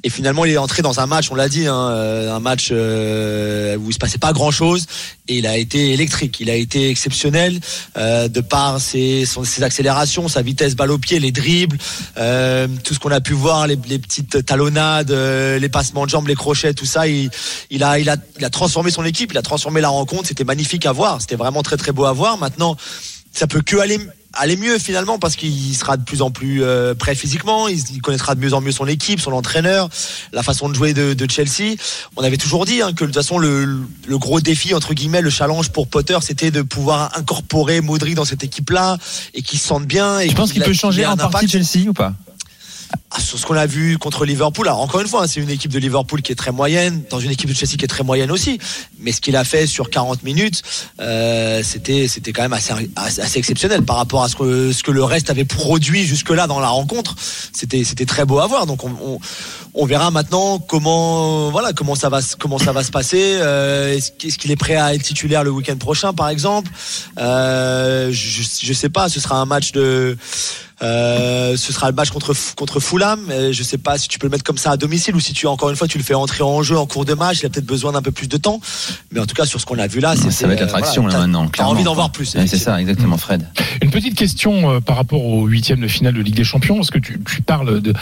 Et 0.02 0.08
finalement, 0.08 0.46
il 0.46 0.52
est 0.52 0.56
entré 0.56 0.80
dans 0.80 1.00
un 1.00 1.06
match, 1.06 1.30
on 1.30 1.34
l'a 1.34 1.50
dit, 1.50 1.66
hein, 1.66 1.74
un 1.74 2.40
match 2.40 2.70
où 2.70 2.74
il 2.74 3.92
se 3.92 3.98
passait 3.98 4.18
pas 4.18 4.32
grand-chose 4.32 4.86
et 5.28 5.38
il 5.38 5.46
a 5.46 5.58
été 5.58 5.92
électrique. 5.92 6.40
Il 6.40 6.48
a 6.48 6.54
été 6.54 6.88
exceptionnel 6.88 7.60
de 7.96 8.40
par 8.40 8.80
ses, 8.80 9.24
accélérations, 9.60 10.28
sa 10.28 10.42
vitesse 10.42 10.76
balle 10.76 10.92
au 10.92 10.98
pied, 10.98 11.18
les 11.18 11.32
dribbles, 11.32 11.76
tout 11.76 12.94
ce 12.94 12.98
qu'on 12.98 13.10
a 13.10 13.20
pu 13.20 13.34
voir, 13.34 13.66
les 13.66 13.76
petites 13.76 14.44
talonnades 14.46 15.10
euh, 15.26 15.58
les 15.58 15.68
passements 15.68 16.04
de 16.04 16.10
jambes, 16.10 16.28
les 16.28 16.34
crochets, 16.34 16.74
tout 16.74 16.86
ça. 16.86 17.06
Il, 17.06 17.30
il, 17.70 17.82
a, 17.82 17.98
il, 17.98 18.08
a, 18.08 18.16
il 18.38 18.44
a 18.44 18.50
transformé 18.50 18.90
son 18.90 19.04
équipe, 19.04 19.32
il 19.32 19.38
a 19.38 19.42
transformé 19.42 19.80
la 19.80 19.88
rencontre. 19.88 20.28
C'était 20.28 20.44
magnifique 20.44 20.86
à 20.86 20.92
voir. 20.92 21.20
C'était 21.20 21.36
vraiment 21.36 21.62
très 21.62 21.76
très 21.76 21.92
beau 21.92 22.04
à 22.04 22.12
voir. 22.12 22.38
Maintenant, 22.38 22.76
ça 23.32 23.46
peut 23.46 23.60
que 23.60 23.76
aller 23.76 23.98
aller 24.38 24.56
mieux 24.56 24.78
finalement 24.78 25.18
parce 25.18 25.36
qu'il 25.36 25.74
sera 25.74 25.96
de 25.96 26.04
plus 26.04 26.22
en 26.22 26.30
plus 26.30 26.62
euh, 26.62 26.94
prêt 26.94 27.14
physiquement, 27.14 27.68
il, 27.68 27.78
il, 27.92 28.00
connaîtra 28.00 28.34
de 28.34 28.40
mieux 28.40 28.52
en 28.54 28.60
mieux 28.60 28.72
son 28.72 28.86
équipe, 28.86 29.20
son 29.20 29.32
entraîneur, 29.32 29.88
la 30.32 30.42
façon 30.42 30.68
de 30.68 30.74
jouer 30.74 30.94
de, 30.94 31.14
de 31.14 31.30
Chelsea. 31.30 31.76
On 32.16 32.22
avait 32.22 32.36
toujours 32.36 32.66
dit 32.66 32.82
hein, 32.82 32.92
que 32.92 33.04
de 33.04 33.06
toute 33.06 33.14
façon 33.14 33.38
le, 33.38 33.64
le, 34.06 34.18
gros 34.18 34.40
défi 34.40 34.74
entre 34.74 34.94
guillemets, 34.94 35.22
le 35.22 35.30
challenge 35.30 35.70
pour 35.70 35.88
Potter, 35.88 36.18
c'était 36.20 36.50
de 36.50 36.62
pouvoir 36.62 37.10
incorporer 37.16 37.80
Modric 37.80 38.14
dans 38.14 38.24
cette 38.24 38.44
équipe-là 38.44 38.98
et 39.34 39.42
qu'il 39.42 39.58
se 39.58 39.66
sente 39.66 39.86
bien. 39.86 40.20
Et 40.20 40.28
tu 40.28 40.34
penses 40.34 40.52
qu'il 40.52 40.62
peut 40.62 40.72
changer 40.72 41.06
en 41.06 41.16
partie 41.16 41.48
Chelsea 41.48 41.88
ou 41.88 41.92
pas? 41.92 42.14
Sur 43.18 43.38
ce 43.38 43.46
qu'on 43.46 43.56
a 43.56 43.66
vu 43.66 43.98
contre 43.98 44.24
Liverpool, 44.24 44.66
alors 44.68 44.80
encore 44.80 45.00
une 45.00 45.06
fois, 45.06 45.24
hein, 45.24 45.26
c'est 45.26 45.40
une 45.40 45.50
équipe 45.50 45.72
de 45.72 45.78
Liverpool 45.78 46.22
qui 46.22 46.32
est 46.32 46.36
très 46.36 46.52
moyenne, 46.52 47.02
dans 47.10 47.20
une 47.20 47.30
équipe 47.30 47.48
de 47.48 47.54
Chelsea 47.54 47.76
qui 47.76 47.84
est 47.84 47.88
très 47.88 48.04
moyenne 48.04 48.30
aussi. 48.30 48.58
Mais 48.98 49.12
ce 49.12 49.20
qu'il 49.20 49.36
a 49.36 49.44
fait 49.44 49.66
sur 49.66 49.90
40 49.90 50.22
minutes, 50.22 50.62
euh, 51.00 51.62
c'était 51.62 52.08
c'était 52.08 52.32
quand 52.32 52.42
même 52.42 52.52
assez, 52.52 52.72
assez 52.96 53.38
exceptionnel 53.38 53.82
par 53.82 53.96
rapport 53.96 54.22
à 54.22 54.28
ce 54.28 54.36
que 54.36 54.72
ce 54.72 54.82
que 54.82 54.90
le 54.90 55.04
reste 55.04 55.30
avait 55.30 55.44
produit 55.44 56.04
jusque 56.04 56.30
là 56.30 56.46
dans 56.46 56.60
la 56.60 56.68
rencontre. 56.68 57.14
C'était 57.52 57.84
c'était 57.84 58.06
très 58.06 58.24
beau 58.24 58.38
à 58.38 58.46
voir. 58.46 58.66
Donc 58.66 58.84
on, 58.84 58.90
on, 59.02 59.18
on, 59.74 59.86
verra 59.86 60.10
maintenant 60.10 60.58
comment 60.58 61.50
voilà 61.50 61.72
comment 61.72 61.94
ça 61.94 62.08
va 62.08 62.20
comment 62.38 62.58
ça 62.58 62.72
va 62.72 62.82
se 62.82 62.90
passer. 62.90 63.38
Euh, 63.40 63.96
est-ce, 63.96 64.38
qu'il 64.38 64.50
est 64.50 64.56
prêt 64.56 64.76
à 64.76 64.94
être 64.94 65.02
titulaire 65.02 65.44
le 65.44 65.50
week-end 65.50 65.76
prochain, 65.76 66.12
par 66.12 66.28
exemple? 66.28 66.70
Euh, 67.18 68.10
je, 68.12 68.42
je 68.62 68.72
sais 68.72 68.88
pas. 68.88 69.08
Ce 69.08 69.20
sera 69.20 69.36
un 69.36 69.46
match 69.46 69.72
de 69.72 70.16
euh, 70.82 71.56
ce 71.56 71.72
sera 71.72 71.88
le 71.90 71.96
match 71.96 72.10
contre 72.10 72.34
contre 72.56 72.80
Fulham. 72.80 73.20
Je 73.50 73.62
sais 73.62 73.78
pas 73.78 73.98
si 73.98 74.08
tu 74.08 74.18
peux 74.18 74.26
le 74.26 74.30
mettre 74.30 74.44
comme 74.44 74.58
ça 74.58 74.70
à 74.72 74.76
domicile 74.76 75.16
ou 75.16 75.20
si 75.20 75.32
tu 75.32 75.46
encore 75.46 75.70
une 75.70 75.76
fois 75.76 75.88
tu 75.88 75.98
le 75.98 76.04
fais 76.04 76.14
entrer 76.14 76.42
en 76.42 76.62
jeu 76.62 76.76
en 76.76 76.86
cours 76.86 77.04
de 77.04 77.14
match. 77.14 77.40
Il 77.42 77.46
a 77.46 77.48
peut-être 77.48 77.66
besoin 77.66 77.92
d'un 77.92 78.02
peu 78.02 78.12
plus 78.12 78.28
de 78.28 78.36
temps. 78.36 78.60
Mais 79.12 79.20
en 79.20 79.26
tout 79.26 79.34
cas 79.34 79.46
sur 79.46 79.60
ce 79.60 79.66
qu'on 79.66 79.78
a 79.78 79.86
vu 79.86 80.00
là, 80.00 80.14
c'est 80.16 80.30
ça 80.30 80.46
va 80.46 80.54
être 80.54 80.60
l'attraction 80.60 81.02
voilà, 81.02 81.18
là 81.18 81.26
maintenant. 81.26 81.48
T'as 81.48 81.64
envie 81.64 81.84
d'en 81.84 81.94
voir 81.94 82.10
plus. 82.10 82.36
c'est 82.46 82.46
ça 82.58 82.80
exactement, 82.80 83.16
Fred. 83.16 83.46
Une 83.82 83.90
petite 83.90 84.16
question 84.16 84.70
euh, 84.70 84.80
par 84.80 84.96
rapport 84.96 85.24
au 85.24 85.46
huitième 85.46 85.80
de 85.80 85.88
finale 85.88 86.14
de 86.14 86.20
Ligue 86.20 86.34
des 86.34 86.44
Champions. 86.44 86.80
Est-ce 86.80 86.90
que 86.90 86.98
tu, 86.98 87.20
tu 87.24 87.42
parles 87.42 87.80
de, 87.80 87.92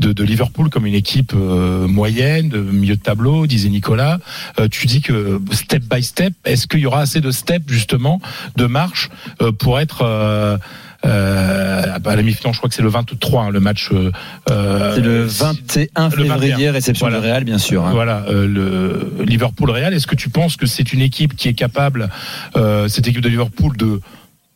de, 0.00 0.12
de 0.12 0.24
Liverpool 0.24 0.70
comme 0.70 0.86
une 0.86 0.94
équipe 0.94 1.32
euh, 1.34 1.86
moyenne, 1.86 2.48
de 2.48 2.58
milieu 2.58 2.96
de 2.96 3.00
tableau, 3.00 3.46
disait 3.46 3.68
Nicolas. 3.68 4.18
Euh, 4.58 4.68
tu 4.68 4.86
dis 4.86 5.00
que 5.00 5.40
step 5.52 5.82
by 5.82 6.02
step, 6.02 6.34
est-ce 6.44 6.66
qu'il 6.66 6.80
y 6.80 6.86
aura 6.86 7.00
assez 7.00 7.20
de 7.20 7.30
steps 7.30 7.64
justement 7.68 8.20
de 8.56 8.66
marche 8.66 9.10
euh, 9.40 9.52
pour 9.52 9.78
être 9.80 10.58
euh, 11.04 11.98
à 12.04 12.16
la 12.16 12.22
mi-finale, 12.22 12.52
je 12.52 12.58
crois 12.58 12.68
que 12.68 12.74
c'est 12.74 12.82
le 12.82 12.88
23, 12.88 13.42
hein, 13.42 13.50
le 13.50 13.60
match. 13.60 13.90
Euh, 13.92 14.94
c'est 14.94 15.00
le 15.00 15.24
21 15.24 16.10
février, 16.10 16.70
réception 16.70 17.06
voilà. 17.06 17.20
du 17.20 17.26
Real, 17.26 17.44
bien 17.44 17.58
sûr. 17.58 17.84
Hein. 17.84 17.92
Voilà, 17.92 18.24
euh, 18.28 18.46
le 18.46 19.24
Liverpool-Real. 19.24 19.92
Est-ce 19.92 20.06
que 20.06 20.16
tu 20.16 20.28
penses 20.28 20.56
que 20.56 20.66
c'est 20.66 20.92
une 20.92 21.00
équipe 21.00 21.36
qui 21.36 21.48
est 21.48 21.54
capable, 21.54 22.08
euh, 22.56 22.88
cette 22.88 23.06
équipe 23.08 23.22
de 23.22 23.28
Liverpool, 23.28 23.76
de 23.76 24.00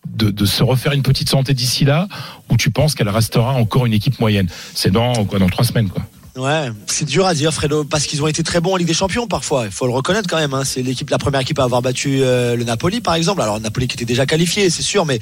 de, 0.09 0.31
de, 0.31 0.47
se 0.47 0.63
refaire 0.63 0.93
une 0.93 1.03
petite 1.03 1.29
santé 1.29 1.53
d'ici 1.53 1.85
là, 1.85 2.09
ou 2.49 2.57
tu 2.57 2.71
penses 2.71 2.95
qu'elle 2.95 3.11
restera 3.11 3.53
encore 3.53 3.85
une 3.85 3.93
équipe 3.93 4.19
moyenne? 4.19 4.49
C'est 4.75 4.91
dans 4.91 5.13
quoi, 5.27 5.39
dans 5.39 5.49
trois 5.49 5.65
semaines, 5.65 5.91
quoi. 5.91 6.03
Ouais, 6.37 6.71
c'est 6.87 7.05
dur 7.05 7.27
à 7.27 7.35
dire, 7.35 7.53
Fredo, 7.53 7.85
parce 7.85 8.07
qu'ils 8.07 8.23
ont 8.23 8.27
été 8.29 8.43
très 8.43 8.61
bons 8.61 8.75
en 8.75 8.77
Ligue 8.77 8.87
des 8.87 8.95
Champions 8.95 9.27
parfois. 9.27 9.65
Il 9.67 9.73
faut 9.73 9.87
le 9.87 9.93
reconnaître 9.93 10.29
quand 10.29 10.37
même. 10.37 10.55
Hein. 10.55 10.65
C'est 10.65 10.83
l'équipe, 10.83 11.11
la 11.11 11.19
première 11.19 11.41
équipe 11.41 11.59
à 11.59 11.65
avoir 11.65 11.83
battu 11.83 12.21
euh, 12.23 12.57
le 12.57 12.65
Napoli, 12.65 13.01
par 13.01 13.15
exemple. 13.15 13.43
Alors 13.43 13.57
le 13.57 13.63
Napoli 13.63 13.89
qui 13.89 13.97
était 13.97 14.05
déjà 14.05 14.27
qualifié, 14.27 14.71
c'est 14.71 14.83
sûr, 14.83 15.05
mais 15.07 15.19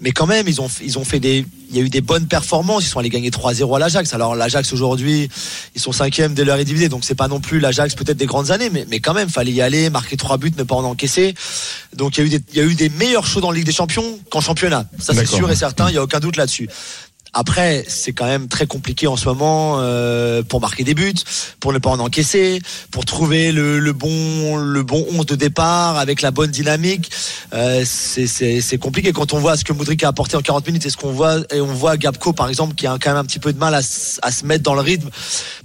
mais 0.00 0.10
quand 0.10 0.26
même, 0.26 0.48
ils 0.48 0.60
ont 0.60 0.68
ils 0.82 0.98
ont 0.98 1.04
fait 1.04 1.20
des, 1.20 1.46
il 1.70 1.76
y 1.76 1.80
a 1.80 1.82
eu 1.82 1.88
des 1.88 2.00
bonnes 2.00 2.26
performances. 2.26 2.84
Ils 2.84 2.88
sont 2.88 2.98
allés 2.98 3.08
gagner 3.08 3.30
3-0 3.30 3.76
à 3.76 3.78
l'Ajax. 3.78 4.12
Alors 4.14 4.34
l'Ajax 4.34 4.72
aujourd'hui, 4.72 5.28
ils 5.74 5.80
sont 5.80 5.92
cinquième 5.92 6.34
de 6.34 6.42
leur 6.42 6.58
divisée, 6.64 6.88
donc 6.88 7.04
c'est 7.04 7.14
pas 7.14 7.28
non 7.28 7.40
plus 7.40 7.60
l'Ajax 7.60 7.94
peut-être 7.94 8.16
des 8.16 8.26
grandes 8.26 8.50
années, 8.50 8.70
mais 8.70 8.84
mais 8.88 8.98
quand 8.98 9.14
même, 9.14 9.28
fallait 9.28 9.52
y 9.52 9.62
aller, 9.62 9.90
marquer 9.90 10.16
trois 10.16 10.38
buts, 10.38 10.52
ne 10.56 10.64
pas 10.64 10.74
en 10.74 10.84
encaisser. 10.84 11.34
Donc 11.94 12.18
il 12.18 12.20
y 12.20 12.22
a 12.24 12.26
eu 12.26 12.30
des, 12.30 12.40
il 12.52 12.58
y 12.58 12.60
a 12.60 12.64
eu 12.64 12.74
des 12.74 12.88
meilleurs 12.88 13.26
shows 13.26 13.40
dans 13.40 13.50
la 13.50 13.58
Ligue 13.58 13.66
des 13.66 13.72
Champions 13.72 14.18
qu'en 14.30 14.40
championnat. 14.40 14.86
Ça 14.98 15.14
c'est 15.14 15.26
sûr 15.26 15.50
et 15.50 15.56
certain. 15.56 15.88
Il 15.88 15.94
y 15.94 15.98
a 15.98 16.02
aucun 16.02 16.20
doute 16.20 16.36
là-dessus. 16.36 16.68
Après, 17.32 17.84
c'est 17.86 18.12
quand 18.12 18.26
même 18.26 18.48
très 18.48 18.66
compliqué 18.66 19.06
en 19.06 19.16
ce 19.16 19.26
moment 19.26 19.76
euh, 19.78 20.42
pour 20.42 20.60
marquer 20.60 20.84
des 20.84 20.94
buts, 20.94 21.14
pour 21.60 21.72
ne 21.72 21.78
pas 21.78 21.90
en 21.90 21.98
encaisser, 21.98 22.60
pour 22.90 23.04
trouver 23.04 23.52
le, 23.52 23.92
bon 23.92 24.56
le 24.56 24.82
bon 24.82 25.06
11 25.12 25.26
de 25.26 25.34
départ 25.34 25.98
avec 25.98 26.22
la 26.22 26.30
bonne 26.30 26.50
dynamique. 26.50 27.10
Euh, 27.52 27.84
c'est 27.84 28.78
compliqué 28.78 29.12
quand 29.12 29.32
on 29.32 29.38
voit 29.38 29.56
ce 29.56 29.64
que 29.64 29.72
Moudric 29.72 30.02
a 30.04 30.08
apporté 30.08 30.36
en 30.36 30.40
40 30.40 30.66
minutes 30.66 30.86
et 30.86 30.90
ce 30.90 30.96
qu'on 30.96 31.12
voit 31.12 31.38
et 31.52 31.60
on 31.60 31.66
voit 31.66 31.96
Gabco 31.96 32.32
par 32.32 32.48
exemple 32.48 32.74
qui 32.74 32.86
a 32.86 32.96
quand 33.00 33.10
même 33.10 33.18
un 33.18 33.24
petit 33.24 33.38
peu 33.38 33.52
de 33.52 33.58
mal 33.58 33.74
à, 33.74 33.82
se 33.82 34.44
mettre 34.44 34.62
dans 34.62 34.74
le 34.74 34.80
rythme 34.80 35.08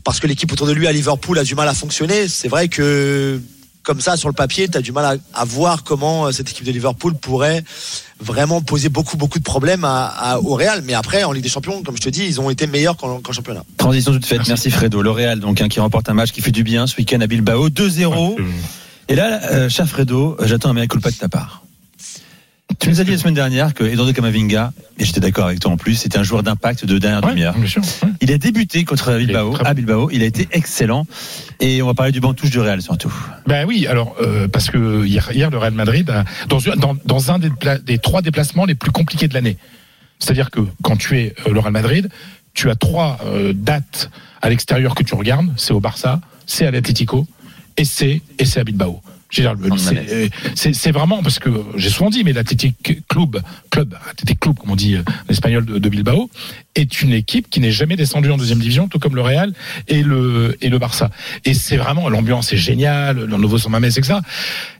parce 0.03 0.19
que 0.19 0.27
l'équipe 0.27 0.51
autour 0.51 0.67
de 0.67 0.73
lui 0.73 0.87
à 0.87 0.91
Liverpool 0.91 1.37
a 1.39 1.43
du 1.43 1.55
mal 1.55 1.67
à 1.67 1.73
fonctionner. 1.73 2.27
C'est 2.27 2.47
vrai 2.47 2.67
que 2.67 3.41
comme 3.83 3.99
ça 3.99 4.15
sur 4.15 4.29
le 4.29 4.33
papier, 4.33 4.69
tu 4.69 4.77
as 4.77 4.81
du 4.81 4.91
mal 4.91 5.19
à, 5.33 5.41
à, 5.41 5.45
voir 5.45 5.83
comment 5.83 6.25
euh, 6.25 6.31
cette 6.31 6.49
équipe 6.49 6.65
de 6.65 6.71
Liverpool 6.71 7.15
pourrait 7.15 7.63
vraiment 8.23 8.61
poser 8.61 8.89
beaucoup 8.89 9.17
beaucoup 9.17 9.39
de 9.39 9.43
problèmes 9.43 9.83
à, 9.85 10.05
à, 10.07 10.39
au 10.39 10.55
Real. 10.55 10.81
Mais 10.83 10.93
après, 10.93 11.23
en 11.23 11.31
Ligue 11.31 11.43
des 11.43 11.49
Champions, 11.49 11.83
comme 11.83 11.95
je 11.97 12.01
te 12.01 12.09
dis, 12.09 12.25
ils 12.25 12.39
ont 12.41 12.49
été 12.49 12.67
meilleurs 12.67 12.97
qu'en 12.97 13.19
qu 13.19 13.33
championnat. 13.33 13.63
Transition 13.77 14.11
toute 14.13 14.25
faite. 14.25 14.39
Merci, 14.39 14.51
Merci 14.51 14.71
Fredo. 14.71 15.01
Le 15.01 15.11
Real, 15.11 15.39
donc 15.39 15.61
hein, 15.61 15.67
qui 15.67 15.79
remporte 15.79 16.09
un 16.09 16.13
match 16.13 16.31
qui 16.31 16.41
fait 16.41 16.51
du 16.51 16.63
bien 16.63 16.87
ce 16.87 16.95
week-end 16.97 17.19
à 17.21 17.27
Bilbao, 17.27 17.69
2-0. 17.69 18.05
Ouais, 18.05 18.35
Et 19.09 19.15
là, 19.15 19.41
euh, 19.51 19.69
cher 19.69 19.87
Fredo, 19.87 20.37
j'attends 20.43 20.69
un 20.69 20.73
miracle 20.73 20.99
pas 20.99 21.11
de 21.11 21.15
ta 21.15 21.29
part. 21.29 21.62
Tu 22.83 22.89
nous 22.89 22.99
as 22.99 23.05
dit 23.05 23.11
la 23.11 23.17
semaine 23.17 23.33
dernière 23.33 23.73
que 23.73 23.85
Eduardo 23.85 24.11
Camavinga, 24.11 24.73
et 24.99 25.05
j'étais 25.05 25.21
d'accord 25.21 25.45
avec 25.45 25.61
toi 25.61 25.71
en 25.71 25.77
plus, 25.77 25.95
c'était 25.95 26.17
un 26.17 26.23
joueur 26.23 26.43
d'impact 26.43 26.85
de 26.85 26.97
dernière 26.97 27.23
ouais, 27.23 27.29
demi-heure. 27.29 27.55
Ouais. 27.57 28.09
Il 28.19 28.29
a 28.29 28.37
débuté 28.37 28.83
contre 28.83 29.15
Bilbao, 29.15 29.55
à 29.63 29.73
Bilbao, 29.73 30.09
il 30.11 30.21
a 30.21 30.25
été 30.25 30.49
excellent. 30.51 31.07
Et 31.61 31.81
on 31.81 31.87
va 31.87 31.93
parler 31.93 32.11
du 32.11 32.19
banc 32.19 32.33
touche 32.33 32.49
du 32.49 32.59
Real 32.59 32.81
surtout. 32.81 33.13
Ben 33.47 33.65
oui, 33.65 33.87
alors 33.87 34.17
euh, 34.21 34.49
parce 34.49 34.69
que 34.69 35.05
hier, 35.05 35.31
hier, 35.31 35.49
le 35.49 35.59
Real 35.59 35.71
Madrid 35.71 36.09
a, 36.09 36.25
dans, 36.49 36.57
dans, 36.75 36.97
dans 37.05 37.31
un 37.31 37.39
des, 37.39 37.51
des, 37.85 37.99
trois 37.99 38.21
déplacements 38.21 38.65
les 38.65 38.75
plus 38.75 38.91
compliqués 38.91 39.29
de 39.29 39.33
l'année. 39.33 39.57
C'est-à-dire 40.19 40.51
que 40.51 40.59
quand 40.81 40.97
tu 40.97 41.17
es 41.17 41.35
euh, 41.47 41.53
le 41.53 41.61
Real 41.61 41.71
Madrid, 41.71 42.09
tu 42.53 42.69
as 42.69 42.75
trois 42.75 43.17
euh, 43.25 43.53
dates 43.55 44.09
à 44.41 44.49
l'extérieur 44.49 44.93
que 44.93 45.03
tu 45.03 45.15
regardes, 45.15 45.47
c'est 45.55 45.71
au 45.71 45.79
Barça, 45.79 46.19
c'est 46.47 46.65
à 46.65 46.71
l'Atlético 46.71 47.27
et 47.77 47.85
c'est 47.85 48.21
et 48.39 48.43
c'est 48.43 48.59
à 48.59 48.65
Bilbao 48.65 49.01
Je 49.33 49.41
veux 49.41 49.47
dire, 49.47 49.55
le- 49.59 49.69
Sans 49.69 49.77
c'est- 49.77 49.95
malaise. 49.95 50.29
c'est 50.53 50.73
c'est 50.75 50.91
vraiment 50.91 51.23
parce 51.23 51.39
que 51.39 51.49
j'ai 51.75 51.89
souvent 51.89 52.11
dit, 52.11 52.23
mais 52.23 52.33
l'Athletic 52.33 52.75
Club, 53.07 53.41
club, 53.71 53.95
Athletic 54.11 54.39
Club, 54.39 54.55
comme 54.59 54.69
on 54.69 54.75
dit 54.75 54.93
euh, 54.95 55.01
en 55.27 55.31
espagnol 55.31 55.65
de, 55.65 55.79
de 55.79 55.89
Bilbao, 55.89 56.29
est 56.75 57.01
une 57.01 57.13
équipe 57.13 57.49
qui 57.49 57.59
n'est 57.59 57.71
jamais 57.71 57.95
descendue 57.95 58.29
en 58.29 58.37
deuxième 58.37 58.59
division, 58.59 58.87
tout 58.87 58.99
comme 58.99 59.15
le 59.15 59.21
Real 59.21 59.51
et 59.87 60.03
le 60.03 60.55
et 60.61 60.69
le 60.69 60.77
Barça. 60.77 61.09
Et 61.45 61.55
c'est 61.55 61.77
vraiment 61.77 62.09
l'ambiance 62.09 62.53
est 62.53 62.57
géniale, 62.57 63.17
le 63.25 63.37
nouveau 63.37 63.57
San 63.57 63.71
Mamés, 63.71 63.87
etc. 63.87 64.19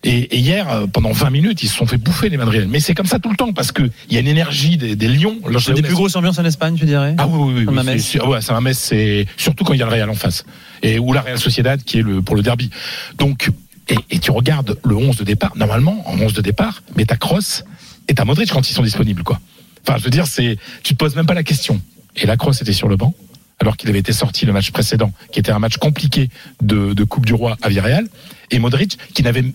Et, 0.03 0.35
et 0.35 0.37
hier, 0.37 0.69
euh, 0.69 0.85
pendant 0.87 1.11
20 1.11 1.31
minutes, 1.31 1.63
ils 1.63 1.67
se 1.69 1.75
sont 1.75 1.87
fait 1.87 1.97
bouffer 1.97 2.29
les 2.29 2.37
Madrilènes. 2.37 2.69
Mais 2.69 2.79
c'est 2.79 2.93
comme 2.93 3.07
ça 3.07 3.17
tout 3.19 3.29
le 3.31 3.35
temps 3.35 3.53
parce 3.53 3.71
que 3.71 3.81
il 4.09 4.13
y 4.13 4.17
a 4.17 4.19
une 4.19 4.27
énergie 4.27 4.77
des, 4.77 4.95
des 4.95 5.07
Lions. 5.07 5.37
C'est 5.59 5.73
des 5.73 5.81
plus 5.81 5.93
grosses 5.95 6.15
ambiances 6.15 6.37
en 6.37 6.45
Espagne, 6.45 6.75
tu 6.77 6.85
dirais? 6.85 7.15
Ah 7.17 7.25
oui, 7.27 7.53
oui, 7.53 7.65
oui. 7.67 7.99
C'est- 7.99 8.21
ouais, 8.21 9.25
surtout 9.37 9.63
quand 9.63 9.73
il 9.73 9.79
y 9.79 9.83
a 9.83 9.85
le 9.85 9.91
Real 9.91 10.09
en 10.09 10.15
face. 10.15 10.45
Et 10.83 10.99
ou 10.99 11.13
la 11.13 11.21
Real 11.21 11.39
Sociedad 11.39 11.81
qui 11.83 11.99
est 11.99 12.01
le 12.01 12.21
pour 12.21 12.35
le 12.35 12.41
derby. 12.43 12.69
Donc 13.17 13.49
et, 13.89 14.19
tu 14.19 14.31
regardes 14.31 14.77
le 14.83 14.95
11 14.95 15.17
de 15.17 15.23
départ. 15.23 15.55
Normalement, 15.55 16.07
en 16.09 16.17
11 16.17 16.33
de 16.33 16.41
départ, 16.41 16.83
mais 16.95 17.05
t'as 17.05 17.17
Kroos 17.17 17.63
et 18.07 18.13
t'as 18.13 18.25
Modric 18.25 18.51
quand 18.51 18.69
ils 18.69 18.73
sont 18.73 18.83
disponibles, 18.83 19.23
quoi. 19.23 19.39
Enfin, 19.85 19.97
je 19.97 20.03
veux 20.03 20.09
dire, 20.09 20.27
c'est 20.27 20.57
tu 20.83 20.93
te 20.93 20.97
poses 20.97 21.15
même 21.15 21.25
pas 21.25 21.33
la 21.33 21.43
question. 21.43 21.81
Et 22.15 22.25
la 22.25 22.37
Kroos 22.37 22.53
était 22.53 22.73
sur 22.73 22.87
le 22.87 22.95
banc 22.95 23.13
alors 23.59 23.77
qu'il 23.77 23.89
avait 23.89 23.99
été 23.99 24.11
sorti 24.11 24.45
le 24.45 24.51
match 24.51 24.71
précédent, 24.71 25.11
qui 25.31 25.39
était 25.39 25.51
un 25.51 25.59
match 25.59 25.77
compliqué 25.77 26.29
de, 26.61 27.03
Coupe 27.05 27.25
du 27.25 27.33
Roi 27.33 27.55
à 27.61 27.69
Villarreal, 27.69 28.07
et 28.51 28.59
Modric 28.59 28.97
qui 29.13 29.23
n'avait, 29.23 29.45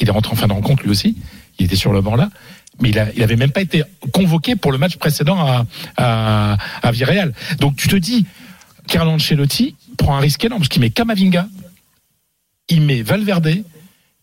il 0.00 0.08
est 0.08 0.10
rentré 0.10 0.32
en 0.32 0.36
fin 0.36 0.48
de 0.48 0.52
rencontre 0.52 0.82
lui 0.82 0.90
aussi, 0.90 1.16
il 1.58 1.66
était 1.66 1.76
sur 1.76 1.92
le 1.92 2.00
banc 2.00 2.16
là, 2.16 2.30
mais 2.80 2.90
il, 2.90 3.12
il 3.16 3.22
avait 3.22 3.36
même 3.36 3.52
pas 3.52 3.60
été 3.60 3.84
convoqué 4.12 4.56
pour 4.56 4.72
le 4.72 4.78
match 4.78 4.96
précédent 4.96 5.38
à, 5.38 5.66
à. 5.96 6.56
Donc 7.60 7.76
tu 7.76 7.88
te 7.88 7.96
dis, 7.96 8.26
Carlo 8.88 9.12
Ancelotti 9.12 9.76
prend 9.96 10.16
un 10.16 10.20
risque 10.20 10.44
énorme 10.44 10.62
parce 10.62 10.68
qu'il 10.68 10.80
met 10.80 10.90
Kamavinga, 10.90 11.46
il 12.68 12.80
met 12.82 13.02
Valverde 13.02 13.62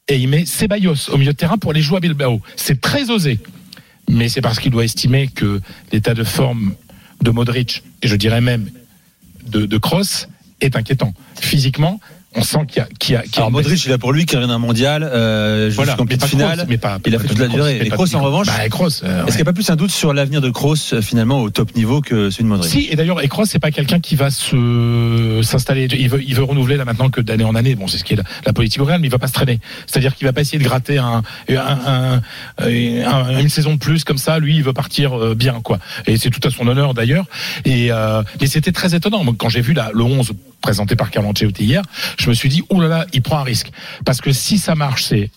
et 0.08 0.18
il 0.18 0.28
met 0.28 0.46
Ceballos 0.46 1.10
au 1.12 1.18
milieu 1.18 1.32
de 1.32 1.38
terrain 1.38 1.58
pour 1.58 1.72
aller 1.72 1.82
jouer 1.82 1.98
à 1.98 2.00
Bilbao. 2.00 2.42
C'est 2.56 2.82
très 2.82 3.10
osé, 3.10 3.40
mais 4.10 4.30
c'est 4.30 4.42
parce 4.42 4.60
qu'il 4.60 4.72
doit 4.72 4.84
estimer 4.84 5.28
que 5.28 5.62
l'état 5.92 6.14
de 6.14 6.24
forme 6.24 6.76
de 7.22 7.32
Modric 7.32 7.84
et 8.02 8.08
je 8.08 8.16
dirais 8.16 8.42
même 8.42 8.70
de, 9.46 9.66
de 9.66 9.78
Kroos 9.78 10.28
est 10.62 10.76
inquiétant. 10.76 11.14
Physiquement, 11.40 12.00
on 12.36 12.42
sent 12.44 12.60
qu'il 12.68 12.78
y 12.78 12.82
a, 12.82 12.88
qu'il 13.00 13.14
y 13.14 13.18
a, 13.18 13.22
qu'il 13.22 13.34
y 13.34 13.36
a 13.36 13.40
Alors. 13.40 13.52
Modric, 13.52 13.86
il 13.86 13.92
a 13.92 13.98
pour 13.98 14.12
lui 14.14 14.26
qui 14.26 14.36
revient 14.36 14.48
d'un 14.48 14.58
mondial, 14.58 15.04
euh, 15.04 15.70
jusqu'en 15.70 16.06
pas 16.06 16.28
finale. 16.28 16.58
Kroos, 16.58 16.66
mais 16.70 16.78
pas, 16.78 16.98
il 17.06 17.16
a 17.16 17.20
fait 17.20 17.28
toute 17.28 17.40
la 17.40 17.46
Kroos, 17.48 17.56
durée. 17.58 17.80
Et 17.84 17.90
Kroos, 17.90 18.16
en 18.16 18.22
revanche, 18.22 18.48
bah, 18.48 18.70
Kroos, 18.70 19.04
euh, 19.04 19.22
Est-ce 19.26 19.28
qu'il 19.28 19.36
n'y 19.38 19.42
a 19.42 19.46
pas 19.46 19.54
plus 19.54 19.70
un 19.70 19.76
doute 19.76 19.92
sur 19.92 20.14
l'avenir 20.14 20.42
de 20.42 20.50
Kroos 20.50 20.76
euh, 20.94 21.02
finalement 21.02 21.42
au 21.42 21.50
top 21.50 21.76
niveau 21.76 22.02
que 22.02 22.30
celui 22.30 22.44
de 22.46 22.50
Modric? 22.50 22.72
Si, 22.72 22.88
et 22.90 22.96
d'ailleurs, 22.96 23.22
Ekros, 23.22 23.46
c'est 23.46 23.60
pas 23.60 23.72
quelqu'un 23.72 24.00
qui 24.00 24.16
va 24.16 24.30
se 24.32 25.42
s'installer. 25.44 25.88
Il 25.92 26.10
veut, 26.10 26.22
il 26.24 26.36
veut 26.36 26.44
renouveler 26.44 26.78
là 26.78 26.86
maintenant 26.86 27.10
que 27.10 27.22
d'année 27.22 27.44
en 27.44 27.56
année. 27.56 27.76
Bon, 27.76 27.88
c'est 27.88 27.98
ce 27.98 28.04
qui 28.04 28.14
est 28.14 28.18
la, 28.18 28.24
la 28.46 28.54
politique 28.54 28.82
au 28.82 28.86
Real, 28.86 29.00
mais 29.00 29.08
il 29.08 29.12
va 29.12 29.20
pas 29.20 29.28
se 29.28 29.34
traîner. 29.34 29.60
C'est-à-dire 29.88 30.16
qu'il 30.16 30.26
va 30.28 30.34
pas 30.34 30.42
essayer 30.42 30.60
de 30.60 30.64
gratter 30.64 30.98
un, 30.98 31.22
un, 31.50 31.56
un- 31.58 32.22
un- 32.60 33.40
une 33.40 33.50
saison 33.50 33.74
de 33.74 33.80
plus 33.80 34.04
comme 34.04 34.18
ça. 34.18 34.40
Lui, 34.40 34.56
il 34.56 34.64
veut 34.64 34.74
partir 34.74 35.18
euh, 35.18 35.36
bien, 35.36 35.60
quoi. 35.64 35.80
Et 36.08 36.18
c'est 36.18 36.30
tout 36.30 36.46
à 36.48 36.52
son 36.52 36.68
honneur 36.68 36.94
d'ailleurs. 36.94 37.26
Et 37.66 37.92
euh, 37.92 38.24
mais 38.42 38.48
c'était 38.48 38.72
très 38.72 38.96
étonnant. 38.96 39.24
Moi, 39.24 39.34
quand 39.38 39.50
j'ai 39.50 39.62
vu 39.62 39.74
la, 39.74 39.92
le 39.94 40.04
11 40.04 40.32
présenté 40.62 40.96
par 40.96 41.12
Carlo 41.12 41.30
Ancelotti 41.30 41.66
hier, 41.66 41.82
je 42.18 42.23
me 42.30 42.34
suis 42.34 42.50
dit, 42.50 42.64
oh 42.70 42.82
là 42.82 42.88
là, 42.88 43.06
il 43.14 43.22
prend 43.22 43.40
un 43.40 43.44
risque. 43.44 43.72
Parce 44.06 44.22
que 44.22 44.32
si 44.32 44.58
ça 44.58 44.76
marche, 44.76 45.06
c'est 45.06 45.30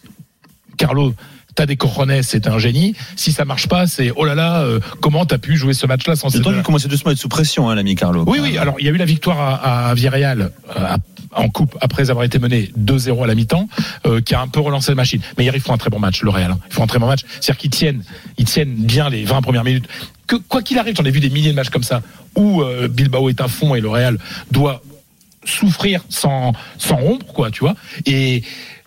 Carlo, 0.76 1.14
t'as 1.57 1.66
des 1.66 1.78
c'est 2.23 2.47
un 2.47 2.59
génie. 2.59 2.95
Si 3.16 3.33
ça 3.33 3.45
marche 3.45 3.66
pas, 3.66 3.87
c'est 3.87 4.12
oh 4.14 4.25
là 4.25 4.35
là, 4.35 4.61
euh, 4.61 4.78
comment 5.00 5.25
t'as 5.25 5.38
pu 5.38 5.57
jouer 5.57 5.73
ce 5.73 5.87
match-là 5.87 6.14
sans 6.14 6.28
deux-là 6.28 6.52
qu'il 6.52 6.62
commençait 6.62 6.88
doucement 6.88 7.11
à 7.11 7.12
être 7.12 7.19
sous 7.19 7.28
pression, 7.28 7.69
hein, 7.69 7.75
l'ami 7.75 7.95
Carlo. 7.95 8.25
Oui, 8.26 8.38
oui. 8.40 8.59
Alors, 8.59 8.76
il 8.78 8.85
y 8.87 8.88
a 8.88 8.93
eu 8.93 8.97
la 8.97 9.07
victoire 9.07 9.40
à, 9.40 9.88
à 9.88 9.95
Villarreal 9.95 10.52
euh, 10.76 10.97
en 11.33 11.49
coupe 11.49 11.76
après 11.81 12.11
avoir 12.11 12.25
été 12.25 12.38
mené 12.38 12.71
2-0 12.78 13.25
à 13.25 13.26
la 13.26 13.35
mi-temps, 13.35 13.69
euh, 14.07 14.21
qui 14.21 14.35
a 14.35 14.40
un 14.40 14.49
peu 14.49 14.61
relancé 14.61 14.90
la 14.93 14.97
machine. 14.97 15.21
Mais 15.38 15.45
hier, 15.45 15.57
ils 15.57 15.62
font 15.62 15.73
un 15.73 15.78
très 15.78 15.90
bon 15.90 15.99
match, 15.99 16.23
le 16.23 16.31
Real. 16.31 16.50
hein. 16.50 16.59
Ils 16.71 16.75
font 16.75 16.85
un 16.85 16.87
très 16.87 16.99
bon 16.99 17.07
match. 17.07 17.23
C'est-à-dire 17.40 17.57
qu'ils 17.57 17.71
tiennent, 17.71 18.05
ils 18.37 18.45
tiennent 18.45 18.75
bien 18.75 19.09
les 19.09 19.25
20 19.25 19.40
premières 19.40 19.64
minutes. 19.64 19.88
Que 20.26 20.37
quoi 20.37 20.61
qu'il 20.61 20.78
arrive, 20.78 20.95
j'en 20.97 21.05
ai 21.05 21.11
vu 21.11 21.21
des 21.21 21.31
milliers 21.31 21.50
de 21.50 21.57
matchs 21.57 21.71
comme 21.71 21.85
ça 21.85 22.02
où 22.35 22.62
Bilbao 22.90 23.31
est 23.31 23.40
à 23.40 23.49
fond 23.49 23.75
et 23.75 23.81
le 23.81 23.88
Real 23.88 24.19
doit 24.50 24.83
souffrir 25.47 26.03
sans 26.09 26.53
sans 26.79 26.97
rompre 26.97 27.26
quoi 27.33 27.50
tu 27.50 27.61
vois. 27.61 27.75
Et 28.05 28.43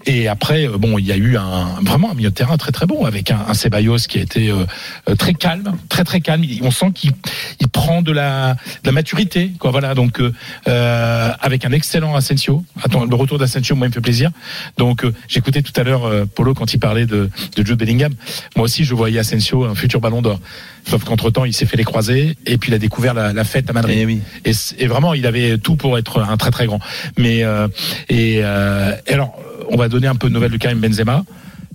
et 0.05 0.27
après 0.27 0.67
euh, 0.67 0.77
bon 0.77 0.97
il 0.97 1.05
y 1.05 1.11
a 1.11 1.17
eu 1.17 1.37
un 1.37 1.81
vraiment 1.81 2.11
un 2.11 2.13
milieu 2.13 2.29
de 2.29 2.35
terrain 2.35 2.57
très 2.57 2.71
très 2.71 2.85
bon 2.85 3.05
avec 3.05 3.31
un, 3.31 3.39
un 3.47 3.53
Ceballos 3.53 3.97
qui 4.07 4.19
a 4.19 4.21
été 4.21 4.49
euh, 4.49 4.65
euh, 5.09 5.15
très 5.15 5.33
calme 5.33 5.77
très 5.89 6.03
très 6.03 6.21
calme. 6.21 6.43
On 6.61 6.71
sent 6.71 6.91
qu'il 6.93 7.11
il 7.59 7.67
prend 7.67 8.01
de 8.01 8.11
la 8.11 8.53
de 8.53 8.87
la 8.87 8.91
maturité 8.91 9.51
quoi 9.59 9.71
voilà. 9.71 9.95
Donc 9.95 10.19
euh, 10.19 10.33
euh, 10.67 11.31
avec 11.41 11.65
un 11.65 11.71
excellent 11.71 12.15
Asensio. 12.15 12.63
Attends 12.83 13.05
le 13.05 13.15
retour 13.15 13.37
d'Asensio 13.37 13.75
moi 13.75 13.87
il 13.87 13.89
me 13.89 13.93
fait 13.93 14.01
plaisir. 14.01 14.31
Donc 14.77 15.03
euh, 15.03 15.13
j'écoutais 15.27 15.61
tout 15.61 15.73
à 15.75 15.83
l'heure 15.83 16.05
euh, 16.05 16.25
Polo 16.25 16.53
quand 16.53 16.73
il 16.73 16.79
parlait 16.79 17.05
de 17.05 17.29
de 17.55 17.65
Jude 17.65 17.77
Bellingham. 17.77 18.13
Moi 18.55 18.65
aussi 18.65 18.83
je 18.85 18.95
voyais 18.95 19.19
Asensio 19.19 19.65
un 19.65 19.75
futur 19.75 19.99
Ballon 20.01 20.21
d'Or. 20.21 20.39
Sauf 20.87 21.03
qu'entre 21.03 21.29
temps 21.29 21.45
il 21.45 21.53
s'est 21.53 21.65
fait 21.65 21.77
les 21.77 21.83
croisés 21.83 22.37
et 22.45 22.57
puis 22.57 22.71
il 22.71 22.73
a 22.73 22.79
découvert 22.79 23.13
la, 23.13 23.33
la 23.33 23.43
fête 23.43 23.69
à 23.69 23.73
Madrid. 23.73 23.97
Eh 23.99 24.05
oui. 24.05 24.21
et, 24.45 24.51
et 24.77 24.87
vraiment, 24.87 25.13
il 25.13 25.27
avait 25.27 25.57
tout 25.57 25.75
pour 25.75 25.97
être 25.97 26.21
un 26.21 26.37
très 26.37 26.51
très 26.51 26.65
grand. 26.65 26.79
Mais 27.17 27.43
euh, 27.43 27.67
et, 28.07 28.39
euh, 28.43 28.95
et 29.05 29.13
alors, 29.13 29.37
on 29.69 29.77
va 29.77 29.89
donner 29.89 30.07
un 30.07 30.15
peu 30.15 30.29
de 30.29 30.33
nouvelles 30.33 30.51
de 30.51 30.57
Karim 30.57 30.79
Benzema. 30.79 31.23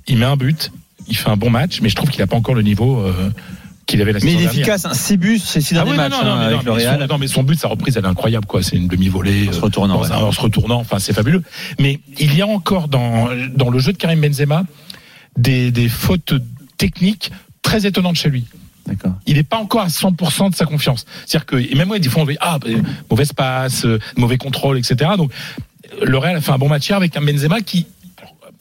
Il 0.07 0.19
met 0.19 0.25
un 0.27 0.37
but, 0.37 0.71
il 1.09 1.17
fait 1.17 1.31
un 1.31 1.37
bon 1.37 1.51
match, 1.51 1.81
mais 1.81 1.89
je 1.89 1.95
trouve 1.97 2.11
qu'il 2.11 2.21
n'a 2.21 2.27
pas 2.27 2.37
encore 2.37 2.55
le 2.55 2.63
niveau 2.63 3.01
euh, 3.01 3.31
qu'il 3.87 4.01
avait 4.01 4.13
la 4.13 4.21
Mais 4.21 4.27
saison 4.27 4.33
il 4.39 4.41
est 4.41 4.45
dernière. 4.47 4.61
efficace, 4.63 4.85
hein. 4.87 4.95
6 4.95 5.17
buts, 5.17 5.39
c'est 5.39 5.61
6 5.61 5.75
Ah 5.77 5.85
derniers 5.85 5.97
matchs 5.97 6.13
hein, 6.15 6.37
mais 6.39 6.45
avec 6.47 6.63
le 6.65 6.73
mais 6.75 6.85
son, 6.85 6.91
Real. 6.97 7.07
non, 7.09 7.19
mais 7.19 7.27
son 7.27 7.43
but, 7.43 7.59
sa 7.59 7.69
reprise, 7.69 7.97
elle 7.97 8.05
est 8.05 8.09
incroyable, 8.09 8.47
quoi. 8.47 8.63
C'est 8.63 8.77
une 8.77 8.89
demi-volée. 8.89 9.49
En 9.49 9.53
se 9.53 9.61
retournant, 9.61 9.95
dans 9.97 10.03
ouais. 10.05 10.13
un- 10.13 10.17
en 10.17 10.33
se 10.33 10.41
retournant. 10.41 10.81
Enfin, 10.81 10.99
c'est 10.99 11.13
fabuleux. 11.13 11.43
Mais 11.79 12.01
il 12.19 12.35
y 12.35 12.43
a 12.43 12.47
encore 12.47 12.89
dans, 12.89 13.29
dans 13.55 13.71
le 13.71 13.79
jeu 13.79 13.93
de 13.93 13.99
Karim 13.99 14.21
Benzema 14.21 14.65
des, 15.37 15.71
des 15.71 15.89
fautes 15.89 16.35
techniques 16.79 17.31
très 17.63 17.87
étonnantes 17.87 18.17
chez 18.17 18.31
lui 18.31 18.45
il 19.27 19.37
n'est 19.37 19.43
pas 19.45 19.57
encore 19.57 19.81
à 19.81 19.87
100% 19.87 20.51
de 20.51 20.55
sa 20.55 20.67
confiance. 20.67 21.07
C'est-à-dire 21.25 21.47
que, 21.47 21.57
et 21.57 21.75
même 21.75 21.89
moi, 21.89 21.99
des 21.99 22.11
fois, 22.11 22.23
on 22.23 22.27
dit, 22.27 22.37
ah, 22.39 22.59
euh, 22.67 22.83
mauvaise 23.11 23.33
passe, 23.33 23.87
euh, 23.87 23.99
mauvais 24.19 24.37
contrôle, 24.37 24.77
etc. 24.77 25.13
Donc, 25.17 25.33
le 26.03 26.19
Real 26.19 26.37
a 26.37 26.41
fait 26.41 26.53
un 26.53 26.59
bon 26.59 26.69
match 26.69 26.89
hier 26.89 26.97
avec 26.97 27.17
un 27.17 27.23
Benzema 27.23 27.61
qui, 27.61 27.87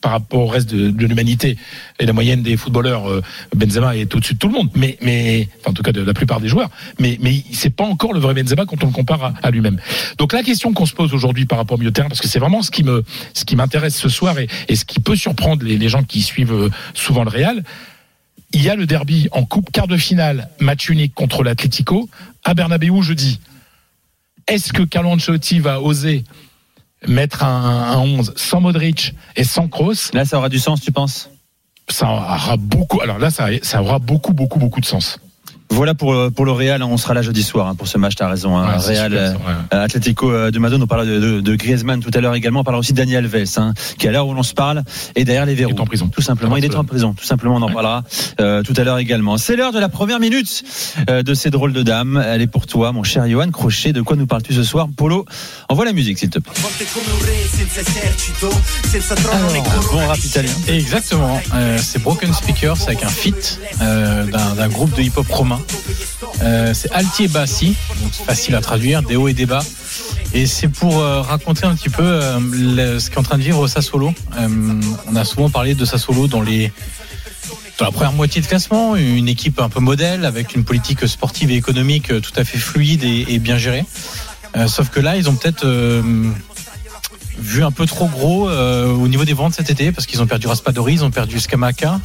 par 0.00 0.12
rapport 0.12 0.40
au 0.40 0.46
reste 0.46 0.68
de, 0.68 1.06
l'humanité 1.06 1.56
et 1.98 2.06
la 2.06 2.12
moyenne 2.12 2.42
des 2.42 2.56
footballeurs, 2.56 3.10
euh, 3.10 3.22
Benzema 3.56 3.96
est 3.96 4.14
au-dessus 4.14 4.34
de 4.34 4.38
tout 4.38 4.48
le 4.48 4.52
monde, 4.52 4.70
mais, 4.74 4.98
mais, 5.00 5.48
en 5.64 5.72
tout 5.72 5.82
cas 5.82 5.92
de 5.92 6.02
la 6.02 6.12
plupart 6.12 6.40
des 6.40 6.48
joueurs, 6.48 6.68
mais, 6.98 7.16
mais 7.20 7.42
c'est 7.52 7.74
pas 7.74 7.84
encore 7.84 8.12
le 8.12 8.20
vrai 8.20 8.34
Benzema 8.34 8.66
quand 8.66 8.82
on 8.84 8.88
le 8.88 8.92
compare 8.92 9.32
à, 9.42 9.50
lui-même. 9.50 9.80
Donc 10.18 10.32
la 10.32 10.42
question 10.42 10.72
qu'on 10.72 10.86
se 10.86 10.94
pose 10.94 11.14
aujourd'hui 11.14 11.46
par 11.46 11.58
rapport 11.58 11.76
au 11.76 11.78
milieu 11.78 11.90
de 11.90 11.94
terrain, 11.94 12.08
parce 12.08 12.20
que 12.20 12.28
c'est 12.28 12.38
vraiment 12.38 12.62
ce 12.62 12.70
qui 12.70 12.84
me, 12.84 13.02
ce 13.32 13.44
qui 13.44 13.56
m'intéresse 13.56 13.96
ce 13.96 14.08
soir 14.08 14.36
et, 14.38 14.48
ce 14.74 14.84
qui 14.84 15.00
peut 15.00 15.16
surprendre 15.16 15.64
les, 15.64 15.78
les 15.78 15.88
gens 15.88 16.02
qui 16.02 16.20
suivent 16.20 16.52
euh, 16.52 16.70
souvent 16.92 17.24
le 17.24 17.30
Real, 17.30 17.64
il 18.52 18.62
y 18.62 18.68
a 18.68 18.76
le 18.76 18.86
derby 18.86 19.28
en 19.32 19.44
coupe 19.44 19.72
quart 19.72 19.88
de 19.88 19.96
finale, 19.96 20.48
match 20.60 20.88
unique 20.88 21.14
contre 21.14 21.42
l'Atlético 21.42 22.08
à 22.44 22.54
Bernabeu 22.54 23.02
jeudi. 23.02 23.40
Est-ce 24.46 24.72
que 24.72 24.82
Carlo 24.82 25.10
Ancelotti 25.10 25.58
va 25.58 25.80
oser 25.80 26.24
mettre 27.06 27.42
un, 27.42 27.92
un 27.92 27.98
11 27.98 28.32
sans 28.36 28.60
Modric 28.60 29.14
et 29.36 29.44
sans 29.44 29.68
Kroos 29.68 30.10
Là, 30.12 30.24
ça 30.24 30.38
aura 30.38 30.48
du 30.48 30.58
sens, 30.58 30.80
tu 30.80 30.92
penses? 30.92 31.30
Ça 31.88 32.08
aura 32.08 32.56
beaucoup. 32.56 33.00
Alors 33.00 33.18
là, 33.18 33.30
ça, 33.30 33.48
ça 33.62 33.82
aura 33.82 33.98
beaucoup, 33.98 34.32
beaucoup, 34.32 34.58
beaucoup 34.58 34.80
de 34.80 34.86
sens. 34.86 35.18
Voilà 35.74 35.94
pour, 35.94 36.12
euh, 36.14 36.30
pour 36.30 36.44
le 36.44 36.52
Real, 36.52 36.80
hein, 36.82 36.88
on 36.88 36.96
sera 36.96 37.14
là 37.14 37.22
jeudi 37.22 37.42
soir 37.42 37.66
hein, 37.66 37.74
pour 37.74 37.88
ce 37.88 37.98
match, 37.98 38.14
t'as 38.14 38.28
raison. 38.28 38.56
Hein, 38.56 38.76
Ouais, 38.78 38.94
Real, 38.94 39.10
super, 39.10 39.22
euh, 39.22 39.32
ouais. 39.32 39.38
euh, 39.74 39.84
Atlético 39.84 40.30
euh, 40.30 40.50
de 40.52 40.58
Madrid, 40.60 40.80
on 40.80 40.86
parlera 40.86 41.08
de, 41.10 41.18
de, 41.18 41.40
de 41.40 41.54
Griezmann 41.56 42.00
tout 42.00 42.10
à 42.14 42.20
l'heure 42.20 42.34
également, 42.36 42.60
on 42.60 42.64
parlera 42.64 42.78
aussi 42.78 42.92
de 42.92 42.98
Daniel 42.98 43.24
Alves, 43.24 43.48
hein, 43.56 43.74
qui 43.98 44.06
à 44.06 44.12
l'heure 44.12 44.28
où 44.28 44.34
l'on 44.34 44.44
se 44.44 44.54
parle 44.54 44.84
est 45.16 45.24
derrière 45.24 45.46
les 45.46 45.54
verrous. 45.54 45.72
Il 45.72 45.76
est 45.76 45.80
en 45.80 45.86
prison. 45.86 46.06
Tout 46.08 46.22
simplement, 46.22 46.56
il 46.56 46.64
est 46.64 46.76
en 46.76 46.84
prison, 46.84 47.12
tout 47.12 47.24
simplement, 47.24 47.56
on 47.56 47.62
en 47.62 47.72
parlera 47.72 48.04
euh, 48.40 48.62
tout 48.62 48.74
à 48.76 48.84
l'heure 48.84 48.98
également. 48.98 49.36
C'est 49.36 49.56
l'heure 49.56 49.72
de 49.72 49.80
la 49.80 49.88
première 49.88 50.20
minute 50.20 50.62
euh, 51.10 51.22
de 51.24 51.34
ces 51.34 51.50
drôles 51.50 51.72
de 51.72 51.82
dames. 51.82 52.22
Elle 52.24 52.42
est 52.42 52.46
pour 52.46 52.66
toi, 52.66 52.92
mon 52.92 53.02
cher 53.02 53.28
Johan 53.28 53.50
Crochet. 53.50 53.92
De 53.92 54.00
quoi 54.02 54.16
nous 54.16 54.26
parles-tu 54.26 54.54
ce 54.54 54.62
soir 54.62 54.86
Polo, 54.96 55.24
envoie 55.68 55.84
la 55.84 55.92
musique 55.92 56.18
s'il 56.18 56.30
te 56.30 56.38
plaît. 56.38 56.52
Alors, 59.32 59.82
bon 59.92 60.06
rap 60.06 60.18
italien. 60.18 60.52
Exactement. 60.68 61.40
Euh, 61.54 61.78
c'est 61.82 62.00
Broken 62.02 62.32
Speakers 62.32 62.76
avec 62.86 63.02
un 63.02 63.08
feat 63.08 63.58
euh, 63.82 64.24
d'un 64.26 64.54
d'un 64.54 64.68
groupe 64.68 64.94
de 64.96 65.02
hip-hop 65.02 65.26
romain. 65.30 65.58
Euh, 66.42 66.74
c'est 66.74 66.92
Alti 66.92 67.24
et 67.24 67.28
Bassi, 67.28 67.74
facile 68.26 68.54
à 68.54 68.60
traduire, 68.60 69.02
des 69.02 69.16
hauts 69.16 69.28
et 69.28 69.34
des 69.34 69.46
bas. 69.46 69.62
Et 70.32 70.46
c'est 70.46 70.68
pour 70.68 70.98
euh, 70.98 71.20
raconter 71.20 71.64
un 71.64 71.74
petit 71.74 71.88
peu 71.88 72.02
euh, 72.02 72.98
ce 72.98 73.10
qu'est 73.10 73.18
en 73.18 73.22
train 73.22 73.38
de 73.38 73.42
vivre 73.42 73.66
Sassolo. 73.66 74.12
On 74.36 75.16
a 75.16 75.24
souvent 75.24 75.50
parlé 75.50 75.74
de 75.74 75.84
Sassolo 75.84 76.26
dans 76.26 76.42
les 76.42 76.72
dans 77.78 77.86
la 77.86 77.90
première 77.90 78.12
moitié 78.12 78.40
de 78.40 78.46
classement, 78.46 78.94
une 78.94 79.26
équipe 79.26 79.58
un 79.58 79.68
peu 79.68 79.80
modèle 79.80 80.24
avec 80.24 80.54
une 80.54 80.62
politique 80.62 81.08
sportive 81.08 81.50
et 81.50 81.56
économique 81.56 82.06
tout 82.06 82.32
à 82.36 82.44
fait 82.44 82.58
fluide 82.58 83.02
et, 83.02 83.26
et 83.28 83.38
bien 83.40 83.58
gérée. 83.58 83.84
Sauf 84.68 84.90
que 84.90 85.00
là, 85.00 85.16
ils 85.16 85.28
ont 85.28 85.34
peut-être 85.34 85.66
vu 87.36 87.64
un 87.64 87.72
peu 87.72 87.84
trop 87.86 88.06
gros 88.06 88.48
au 88.48 89.08
niveau 89.08 89.24
des 89.24 89.32
ventes 89.32 89.54
cet 89.54 89.70
été 89.70 89.90
parce 89.90 90.06
qu'ils 90.06 90.22
ont 90.22 90.26
perdu 90.28 90.46
Raspadori, 90.46 90.94
ils 90.94 91.04
ont 91.04 91.10
perdu 91.10 91.40
Skamaka. 91.40 92.00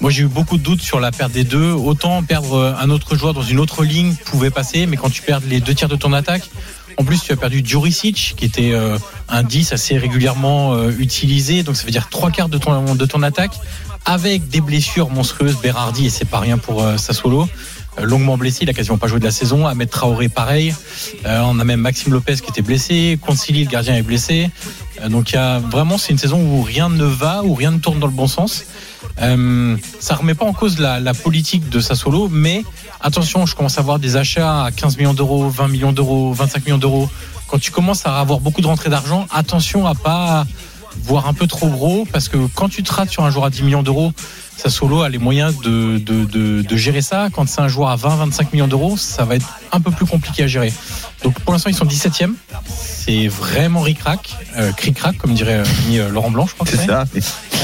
Moi, 0.00 0.10
j'ai 0.10 0.22
eu 0.22 0.26
beaucoup 0.28 0.58
de 0.58 0.62
doutes 0.62 0.82
sur 0.82 1.00
la 1.00 1.10
perte 1.10 1.32
des 1.32 1.44
deux. 1.44 1.72
Autant 1.72 2.22
perdre 2.22 2.54
euh, 2.54 2.72
un 2.80 2.90
autre 2.90 3.16
joueur 3.16 3.34
dans 3.34 3.42
une 3.42 3.58
autre 3.60 3.84
ligne 3.84 4.14
pouvait 4.26 4.50
passer, 4.50 4.86
mais 4.86 4.96
quand 4.96 5.10
tu 5.10 5.22
perds 5.22 5.40
les 5.48 5.60
deux 5.60 5.74
tiers 5.74 5.88
de 5.88 5.96
ton 5.96 6.12
attaque, 6.12 6.50
en 6.96 7.04
plus, 7.04 7.22
tu 7.22 7.32
as 7.32 7.36
perdu 7.36 7.62
Juricic, 7.64 8.34
qui 8.36 8.44
était 8.44 8.72
euh, 8.72 8.98
un 9.28 9.44
10 9.44 9.72
assez 9.72 9.96
régulièrement 9.98 10.74
euh, 10.74 10.90
utilisé. 10.98 11.62
Donc 11.62 11.76
ça 11.76 11.84
veut 11.84 11.92
dire 11.92 12.08
trois 12.08 12.30
quarts 12.30 12.48
de 12.48 12.58
ton, 12.58 12.94
de 12.94 13.06
ton 13.06 13.22
attaque 13.22 13.52
avec 14.04 14.48
des 14.48 14.60
blessures 14.60 15.10
monstrueuses. 15.10 15.58
Berardi, 15.62 16.06
et 16.06 16.10
c'est 16.10 16.24
pas 16.24 16.40
rien 16.40 16.58
pour 16.58 16.82
euh, 16.82 16.96
Sassuolo. 16.96 17.48
euh, 17.98 18.04
Longuement 18.04 18.36
blessé, 18.36 18.60
il 18.62 18.70
a 18.70 18.72
quasiment 18.72 18.98
pas 18.98 19.06
joué 19.06 19.20
de 19.20 19.24
la 19.24 19.30
saison. 19.30 19.66
Ahmed 19.66 19.90
Traoré, 19.90 20.28
pareil. 20.28 20.74
Euh, 21.24 21.40
on 21.44 21.60
a 21.60 21.64
même 21.64 21.80
Maxime 21.80 22.12
Lopez 22.12 22.36
qui 22.36 22.50
était 22.50 22.62
blessé. 22.62 23.16
Concili, 23.24 23.62
le 23.64 23.70
gardien, 23.70 23.94
est 23.94 24.02
blessé. 24.02 24.50
Donc 25.08 25.30
il 25.30 25.34
y 25.34 25.38
a 25.38 25.60
vraiment, 25.60 25.98
c'est 25.98 26.12
une 26.12 26.18
saison 26.18 26.40
où 26.40 26.62
rien 26.62 26.88
ne 26.88 27.04
va, 27.04 27.44
où 27.44 27.54
rien 27.54 27.70
ne 27.70 27.78
tourne 27.78 28.00
dans 28.00 28.08
le 28.08 28.12
bon 28.12 28.26
sens. 28.26 28.64
Euh, 29.20 29.76
ça 30.00 30.14
remet 30.14 30.34
pas 30.34 30.44
en 30.44 30.52
cause 30.52 30.78
la, 30.78 31.00
la 31.00 31.14
politique 31.14 31.68
de 31.68 31.80
Sassuolo, 31.80 32.28
mais 32.28 32.64
attention, 33.00 33.46
je 33.46 33.54
commence 33.54 33.78
à 33.78 33.82
voir 33.82 33.98
des 33.98 34.16
achats 34.16 34.64
à 34.64 34.70
15 34.70 34.96
millions 34.96 35.14
d'euros, 35.14 35.48
20 35.48 35.68
millions 35.68 35.92
d'euros, 35.92 36.32
25 36.32 36.66
millions 36.66 36.78
d'euros. 36.78 37.08
Quand 37.48 37.58
tu 37.58 37.70
commences 37.70 38.06
à 38.06 38.18
avoir 38.18 38.40
beaucoup 38.40 38.60
de 38.60 38.66
rentrées 38.66 38.90
d'argent, 38.90 39.26
attention 39.30 39.86
à 39.86 39.94
pas 39.94 40.46
voir 41.04 41.28
un 41.28 41.34
peu 41.34 41.46
trop 41.46 41.68
gros, 41.68 42.06
parce 42.12 42.28
que 42.28 42.36
quand 42.54 42.68
tu 42.68 42.82
te 42.82 42.92
rates 42.92 43.10
sur 43.10 43.24
un 43.24 43.30
joueur 43.30 43.46
à 43.46 43.50
10 43.50 43.62
millions 43.62 43.82
d'euros, 43.82 44.12
Sassuolo 44.56 45.02
a 45.02 45.08
les 45.08 45.18
moyens 45.18 45.56
de, 45.60 45.98
de, 45.98 46.24
de, 46.24 46.62
de 46.62 46.76
gérer 46.76 47.00
ça. 47.00 47.28
Quand 47.32 47.48
c'est 47.48 47.60
un 47.60 47.68
joueur 47.68 47.90
à 47.90 47.96
20-25 47.96 48.48
millions 48.52 48.66
d'euros, 48.66 48.96
ça 48.96 49.24
va 49.24 49.36
être 49.36 49.48
un 49.70 49.80
peu 49.80 49.92
plus 49.92 50.04
compliqué 50.04 50.42
à 50.42 50.46
gérer. 50.48 50.72
Donc 51.22 51.38
pour 51.40 51.52
l'instant, 51.52 51.70
ils 51.70 51.76
sont 51.76 51.84
17e. 51.84 52.32
C'est 52.76 53.28
vraiment 53.28 53.80
ric-rac, 53.80 54.36
euh, 54.56 54.72
cric-crac, 54.72 55.16
comme 55.16 55.34
dirait 55.34 55.58
euh, 55.58 55.64
euh, 55.92 56.10
Laurent 56.10 56.30
Blanc, 56.30 56.46
je 56.46 56.54
crois 56.54 56.66
C'est 56.68 56.86
ça. 56.86 57.04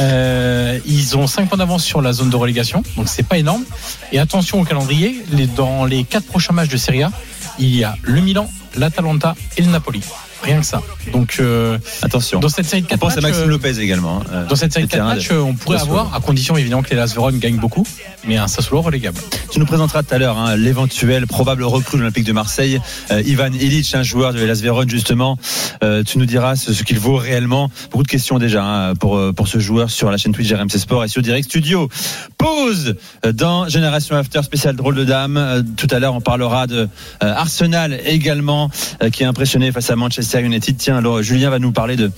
Euh, 0.01 0.79
ils 0.87 1.17
ont 1.17 1.27
5 1.27 1.49
points 1.49 1.59
d'avance 1.59 1.85
sur 1.85 2.03
la 2.03 2.13
zone 2.13 2.31
de 2.31 2.37
relégation, 2.37 2.83
donc 2.97 3.09
c'est 3.09 3.27
pas 3.27 3.39
énorme. 3.39 3.65
Et 4.13 4.19
attention 4.19 4.61
au 4.61 4.65
calendrier, 4.65 5.25
dans 5.57 5.85
les 5.85 6.05
4 6.05 6.25
prochains 6.25 6.53
matchs 6.53 6.71
de 6.71 6.77
Serie 6.77 7.03
A, 7.03 7.13
il 7.59 7.75
y 7.75 7.85
a 7.85 7.97
le 8.03 8.21
Milan, 8.21 8.51
l'Atalanta 8.77 9.35
et 9.57 9.63
le 9.63 9.71
Napoli. 9.71 10.03
Rien 10.45 10.61
que 10.61 10.67
ça. 10.67 10.83
Donc 11.13 11.37
euh, 11.41 11.79
Attention. 12.03 12.39
dans 12.41 12.49
cette 12.49 12.67
série 12.67 12.83
de 12.83 12.87
On 12.87 12.91
4 12.91 13.01
pense 13.01 13.17
à 13.17 13.21
Maxime 13.23 13.45
euh, 13.45 13.49
Lopez 13.49 13.79
également. 13.81 14.23
hein. 14.33 14.45
Dans 14.49 14.57
cette 14.57 14.73
série 14.73 14.85
de 14.87 14.91
4 14.91 15.01
vétéran 15.01 15.15
matchs, 15.15 15.29
euh, 15.31 15.41
on 15.41 15.55
pourrait 15.55 15.79
Sassuolo. 15.79 16.01
avoir, 16.01 16.15
à 16.15 16.21
condition 16.21 16.57
évidemment 16.57 16.83
que 16.83 16.91
les 16.91 16.97
Las 16.97 17.15
Vérone 17.15 17.39
gagnent 17.39 17.57
beaucoup, 17.59 17.87
mais 18.27 18.37
un 18.37 18.47
Sassuolo 18.47 18.83
relégable. 18.83 19.19
Tu 19.51 19.59
nous 19.59 19.65
présenteras 19.67 20.03
tout 20.03 20.15
à 20.15 20.19
l'heure 20.19 20.37
hein, 20.39 20.57
l'éventuel 20.57 21.27
probable 21.27 21.63
recrue 21.65 21.97
de 21.97 22.03
l'Olympique 22.03 22.25
de 22.25 22.33
Marseille, 22.33 22.81
euh, 23.11 23.23
Ivan 23.25 23.53
Illich, 23.53 23.95
un 23.95 24.03
joueur 24.03 24.35
de 24.35 24.45
Las 24.45 24.61
Vérone 24.61 24.91
justement. 24.91 25.39
Euh, 25.83 26.03
tu 26.03 26.19
nous 26.19 26.27
diras 26.27 26.57
ce, 26.57 26.75
ce 26.75 26.83
qu'il 26.85 26.99
vaut 26.99 27.17
réellement. 27.17 27.71
Beaucoup 27.91 28.03
de 28.05 28.09
questions 28.09 28.39
déjà 28.39 28.63
hein, 28.65 28.95
pour 28.95 29.21
pour 29.35 29.49
ce 29.49 29.59
joueur 29.59 29.91
sur 29.91 30.11
la 30.11 30.19
chaîne 30.19 30.33
Twitch 30.33 30.53
RMC 30.53 30.79
Sport 30.79 31.05
et 31.05 31.09
sur 31.09 31.23
Direct 31.23 31.49
Studio. 31.49 31.89
Pause 32.37 32.97
dans 33.33 33.67
Génération 33.69 34.17
After 34.17 34.43
spécial 34.43 34.77
drôle 34.77 34.95
de 34.95 35.05
dame. 35.05 35.65
Tout 35.77 35.89
à 35.91 35.99
l'heure, 35.99 36.15
on 36.15 36.21
parlera 36.21 36.67
de 36.67 36.89
Arsenal 37.21 37.99
également 38.05 38.71
qui 39.13 39.23
est 39.23 39.27
impressionné 39.27 39.73
face 39.73 39.89
à 39.91 39.97
Manchester 39.97 40.34
United. 40.41 40.77
Tiens, 40.77 40.97
alors 40.97 41.23
Julien 41.23 41.51
va 41.51 41.59
nous 41.59 41.73
parler 41.73 41.97
de 41.97 42.11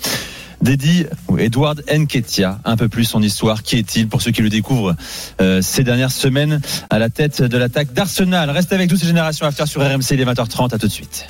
d'Eddie 0.62 1.06
Edward 1.38 1.82
Nketiah. 1.90 2.60
Un 2.64 2.76
peu 2.76 2.88
plus 2.88 3.04
son 3.04 3.22
histoire. 3.22 3.62
Qui 3.62 3.76
est-il? 3.76 4.08
Pour 4.08 4.22
ceux 4.22 4.30
qui 4.30 4.42
le 4.42 4.48
découvrent 4.48 4.94
euh, 5.40 5.60
ces 5.62 5.84
dernières 5.84 6.10
semaines 6.10 6.60
à 6.90 6.98
la 6.98 7.10
tête 7.10 7.42
de 7.42 7.58
l'attaque 7.58 7.92
d'Arsenal 7.92 8.50
Reste 8.50 8.72
avec 8.72 8.90
nous, 8.90 8.96
ces 8.96 9.06
générations 9.06 9.46
After 9.46 9.66
sur 9.66 9.82
RMC, 9.82 10.12
il 10.12 10.20
est 10.20 10.24
20h30. 10.24 10.74
À 10.74 10.78
tout 10.78 10.86
de 10.86 10.92
suite. 10.92 11.24